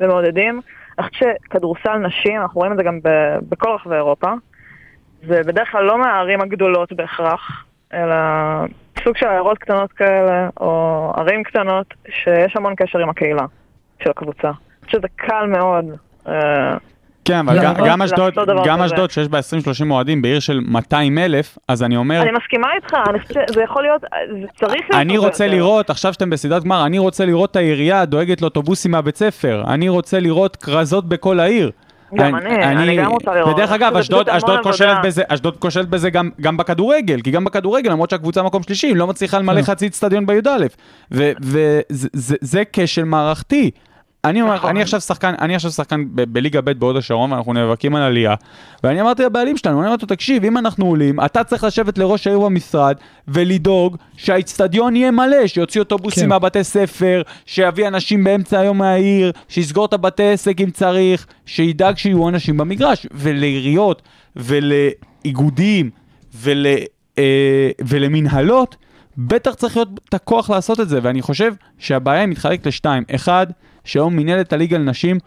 [0.00, 0.60] ומעודדים.
[0.98, 4.32] אני חושבת שכדורסל נשים, אנחנו רואים את זה גם ב- בכל רחבי אירופה,
[5.26, 7.64] זה בדרך כלל לא מהערים הגדולות בהכרח,
[7.94, 8.14] אלא
[9.04, 13.44] סוג של עיירות קטנות כאלה, או ערים קטנות, שיש המון קשר עם הקהילה
[14.04, 14.48] של הקבוצה.
[14.48, 15.84] אני שזה קל מאוד.
[16.28, 16.32] אה,
[17.24, 18.34] כן, אבל גם- אשדוד,
[18.66, 18.82] גם.
[18.82, 22.94] אשדוד שיש בה 20-30 אוהדים בעיר של 200 אלף, אז אני אומר, אני מסכימה איתך,
[23.08, 24.00] אני חושבת שזה יכול להיות,
[24.40, 24.94] זה צריך להיות...
[24.94, 25.46] אני רוצה.
[25.46, 29.62] לראות, עכשיו שאתם בסדרת גמר, אני רוצה לראות את העירייה דואגת לאוטובוסים מהבית ספר.
[29.66, 31.70] אני רוצה לראות כרזות בכל העיר.
[32.14, 33.54] גם אני, אני גם רוצה לראות.
[33.54, 34.28] ודרך אגב, אשדוד.
[34.62, 38.86] כושלת בזה, אשדוד כושלת בזה גם, גם בכדורגל, כי גם בכדורגל, למרות שהקבוצה מקום שלישי,
[38.86, 40.66] היא לא מצליחה למלא חצי אצטדיון בי"א.
[41.10, 43.70] וזה כשל מערכתי.
[44.24, 44.70] אני אומר, נכון.
[44.70, 48.34] אני עכשיו שחקן, אני עכשיו שחקן בליגה ב' בהוד השרון, ואנחנו נאבקים על עלייה.
[48.84, 52.26] ואני אמרתי לבעלים שלנו, אני אמרתי לו, תקשיב, אם אנחנו עולים, אתה צריך לשבת לראש
[52.26, 52.96] העיר במשרד,
[53.28, 56.28] ולדאוג שהאיצטדיון יהיה מלא, שיוציא אוטובוסים כן.
[56.28, 62.28] מהבתי ספר, שיביא אנשים באמצע היום מהעיר, שיסגור את הבתי עסק אם צריך, שידאג שיהיו
[62.28, 63.06] אנשים במגרש.
[63.10, 64.02] ולעיריות,
[64.36, 65.90] ולאיגודים,
[66.34, 66.66] ול,
[67.18, 68.76] אה, ולמנהלות,
[69.18, 73.04] בטח צריך להיות את הכוח לעשות את זה, ואני חושב שהבעיה היא מתחלקת לשתיים.
[73.14, 73.46] אחד,
[73.84, 75.18] שהיום מנהלת הליגה לנשים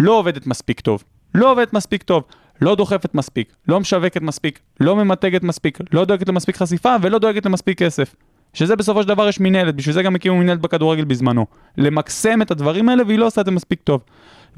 [0.00, 1.04] לא עובדת מספיק טוב.
[1.34, 2.24] לא עובדת מספיק טוב.
[2.62, 7.46] לא דוחפת מספיק, לא משווקת מספיק, לא ממתגת מספיק, לא דואגת למספיק חשיפה ולא דואגת
[7.46, 8.14] למספיק כסף.
[8.54, 11.46] שזה בסופו של דבר יש מנהלת, בשביל זה גם הקימו מנהלת בכדורגל בזמנו.
[11.78, 14.02] למקסם את הדברים האלה והיא לא עושה את זה מספיק טוב.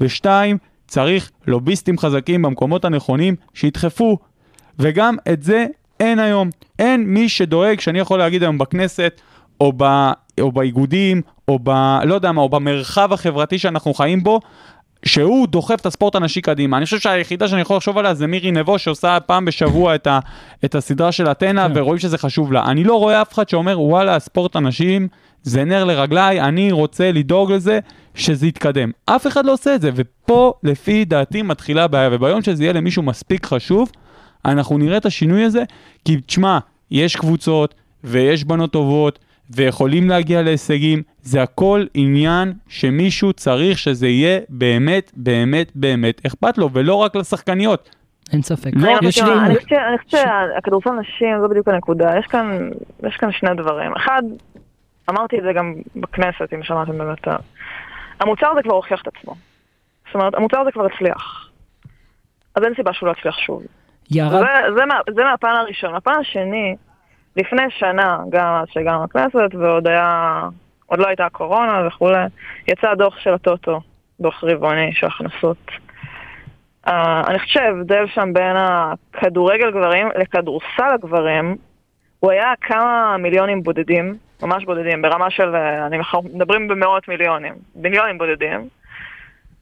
[0.01, 4.17] ושתיים, צריך לוביסטים חזקים במקומות הנכונים שידחפו.
[4.79, 5.65] וגם את זה
[5.99, 6.49] אין היום.
[6.79, 9.21] אין מי שדואג, שאני יכול להגיד היום בכנסת,
[9.61, 9.83] או, ב,
[10.41, 11.69] או באיגודים, או ב...
[12.03, 14.39] לא יודע מה, או במרחב החברתי שאנחנו חיים בו,
[15.05, 16.77] שהוא דוחף את הספורט הנשי קדימה.
[16.77, 20.19] אני חושב שהיחידה שאני יכול לחשוב עליה זה מירי נבו, שעושה פעם בשבוע את, ה,
[20.65, 21.71] את הסדרה של אתנה, כן.
[21.75, 22.65] ורואים שזה חשוב לה.
[22.65, 25.07] אני לא רואה אף אחד שאומר, וואלה, הספורט הנשים
[25.43, 27.79] זה נר לרגליי, אני רוצה לדאוג לזה
[28.15, 28.91] שזה יתקדם.
[29.05, 33.03] אף אחד לא עושה את זה, ופה, לפי דעתי, מתחילה הבעיה, וביום שזה יהיה למישהו
[33.03, 33.91] מספיק חשוב,
[34.45, 35.63] אנחנו נראה את השינוי הזה,
[36.05, 36.59] כי תשמע,
[36.91, 44.39] יש קבוצות, ויש בנות טובות, ויכולים להגיע להישגים, זה הכל עניין שמישהו צריך שזה יהיה
[44.49, 47.89] באמת, באמת, באמת אכפת לו, ולא רק לשחקניות.
[48.33, 48.71] אין ספק.
[48.75, 49.55] לא, אני יש לי- אני
[49.97, 52.69] חושבת- שהכדורסל נשים זו בדיוק הנקודה, יש כאן,
[53.07, 53.93] יש כאן שני דברים.
[53.95, 54.21] אחד,
[55.09, 57.27] אמרתי את זה גם בכנסת, אם שמעתם באמת,
[58.19, 59.35] המוצר הזה כבר הוכיח את עצמו.
[60.05, 61.49] זאת אומרת, המוצר הזה כבר הצליח.
[62.55, 63.63] אז אין סיבה שהוא לא יצליח שוב.
[64.11, 64.45] יערה, זה,
[64.77, 65.91] זה, מה, זה מהפן הראשון.
[65.91, 66.75] מהפן השני,
[67.35, 70.41] לפני שנה, גם שהגענו לכנסת, ועוד היה,
[70.85, 72.25] עוד לא הייתה הקורונה וכולי,
[72.67, 73.81] יצא הדוח של הטוטו,
[74.19, 75.57] דוח רבעוני של הכנסות.
[76.87, 76.91] Uh,
[77.27, 81.55] אני חושבת שההבדל שם בין הכדורגל גברים לכדורסל הגברים,
[82.19, 87.53] הוא היה כמה מיליונים בודדים, ממש בודדים, ברמה של, אה, אני מח- מדברים במאות מיליונים,
[87.75, 88.67] מיליונים בודדים.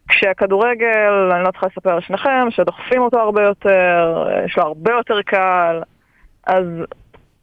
[0.07, 5.81] כשהכדורגל, אני לא צריכה לספר לשניכם, שדוחפים אותו הרבה יותר, יש לו הרבה יותר קל,
[6.47, 6.65] אז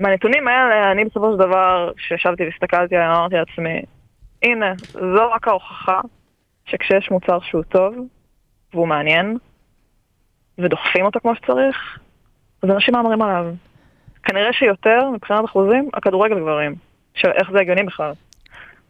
[0.01, 3.83] מהנתונים האלה, אני בסופו של דבר, כשישבתי והסתכלתי עליהם, אמרתי לעצמי,
[4.43, 6.01] הנה, זו רק ההוכחה
[6.65, 7.95] שכשיש מוצר שהוא טוב,
[8.75, 9.37] והוא מעניין,
[10.59, 11.99] ודוחפים אותו כמו שצריך,
[12.63, 13.47] אז אנשים מהמרים עליו.
[14.23, 16.75] כנראה שיותר, מבחינת אחוזים, הכדורגל גברים.
[17.15, 18.13] של איך זה הגיוני בכלל.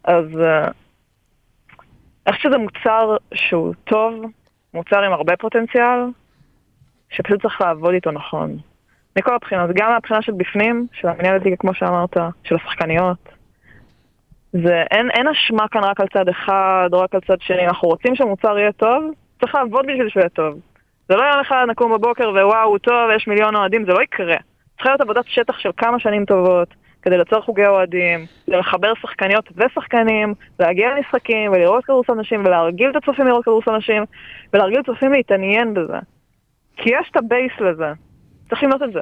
[0.05, 0.69] אז אה,
[2.27, 4.25] איך שזה מוצר שהוא טוב,
[4.75, 6.01] מוצר עם הרבה פוטנציאל,
[7.11, 8.59] שפשוט צריך לעבוד איתו נכון.
[9.19, 13.29] מכל הבחינות, גם מהבחינה של בפנים, של המנהלת ליגה כמו שאמרת, של השחקניות.
[14.53, 17.89] זה, אין, אין אשמה כאן רק על צד אחד או רק על צד שני, אנחנו
[17.89, 19.05] רוצים שהמוצר יהיה טוב,
[19.41, 20.61] צריך לעבוד בשביל שהוא יהיה טוב.
[21.09, 24.37] זה לא יום אחד נקום בבוקר ווואו, הוא טוב, יש מיליון אוהדים, זה לא יקרה.
[24.75, 26.69] צריכה להיות עבודת שטח של כמה שנים טובות,
[27.03, 33.27] כדי ליצור חוגי אוהדים, לחבר שחקניות ושחקנים, להגיע למשחקים ולראות כדורסל נשים ולהרגיל את הצופים
[33.27, 34.05] לראות כדורסל נשים
[34.53, 35.99] ולהרגיל את הצופים להתעניין בזה.
[36.77, 37.93] כי יש את הבייס לזה,
[38.51, 39.01] צריך לבנות את זה.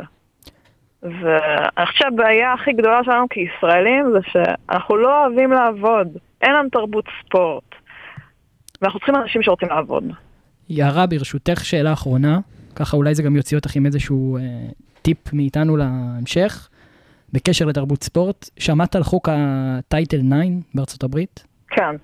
[1.03, 6.09] ואני חושבת שהבעיה הכי גדולה שלנו כישראלים זה שאנחנו לא אוהבים לעבוד,
[6.43, 7.65] אין לנו תרבות ספורט.
[8.83, 10.05] ואנחנו צריכים אנשים שרוצים לעבוד.
[10.69, 12.39] יערה, ברשותך שאלה אחרונה,
[12.77, 14.43] ככה אולי זה גם יוציא אותך עם איזשהו אה,
[15.03, 16.69] טיפ מאיתנו להמשך.
[17.33, 20.37] בקשר לתרבות ספורט, שמעת על חוק הטייטל 9
[20.75, 21.45] בארצות הברית?
[21.69, 21.97] כן.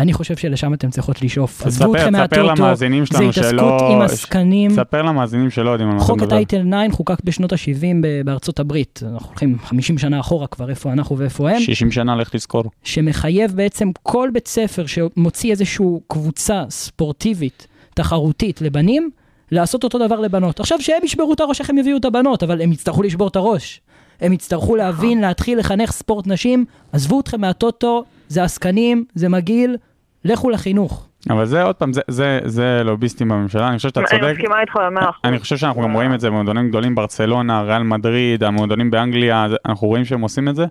[0.00, 1.52] אני חושב שלשם אתם צריכות לשאוף.
[1.56, 4.70] תספר- עזבו אתכם מהטוטו, למאזינים זה שלנו התעסקות שלא- עם עסקנים.
[4.70, 6.34] ספר למאזינים שלא יודעים על מה אתה חוק מדבר.
[6.36, 7.86] הטייטל 9 חוקק בשנות ה-70
[8.24, 9.00] בארצות הברית.
[9.12, 11.60] אנחנו הולכים 50 שנה אחורה כבר, איפה אנחנו ואיפה הם.
[11.60, 12.64] 60 שנה לך תזכור.
[12.82, 19.10] שמחייב בעצם כל בית ספר שמוציא איזושהי קבוצה ספורטיבית, תחרותית לבנים,
[19.52, 20.60] לעשות אותו דבר לבנות.
[20.60, 23.36] עכשיו שהם ישברו את הראש איך הם יביאו את הבנות, אבל הם יצטרכו לשבור את
[23.36, 23.80] הראש.
[24.20, 29.76] הם יצטרכו להבין, להתחיל לחנך ספורט נשים, עזבו אתכם מהטוטו, זה עסקנים, זה מגעיל,
[30.24, 31.06] לכו לחינוך.
[31.30, 34.32] אבל זה עוד פעם, זה- זה- זה לוביסטים בממשלה, אני חושב שאתה אני צודק.
[34.32, 35.20] מסכימה איתך במאה אחוז.
[35.24, 39.88] אני חושב שאנחנו גם רואים את זה במועדונים גדולים, ברצלונה, ריאל מדריד, המועדונים באנגליה, אנחנו
[39.88, 40.66] רואים שהם עושים את זה.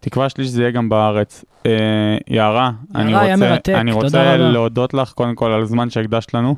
[0.00, 1.44] תקווה שלי שזה יהיה גם בארץ.
[1.66, 1.70] אה,
[2.28, 4.36] יערה, אני יערה, היה רוצה, מרתק, אני תודה רוצה רבה.
[4.36, 6.56] להודות לך קודם כל על הזמן שהקדשת לנו.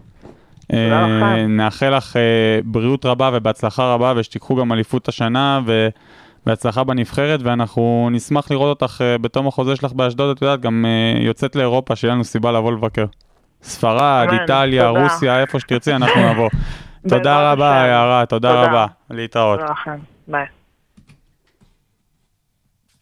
[0.70, 1.48] תודה אה, לך.
[1.48, 2.22] נאחל לך אה,
[2.64, 5.60] בריאות רבה ובהצלחה רבה ושתיקחו גם אליפות השנה
[6.46, 11.22] ובהצלחה בנבחרת ואנחנו נשמח לראות אותך אה, בתום החוזה שלך באשדוד, את יודעת, גם אה,
[11.22, 13.04] יוצאת לאירופה, שיהיה לנו סיבה לבוא לבקר.
[13.62, 14.88] ספרד, אמן, איטליה.
[14.88, 16.48] רוסיה, איפה שתרצי אנחנו נבוא.
[17.08, 17.86] תודה רבה.
[17.86, 18.62] יערה, תודה.
[18.62, 18.86] רבה.
[19.10, 19.60] להתראות.
[20.28, 20.63] ביי.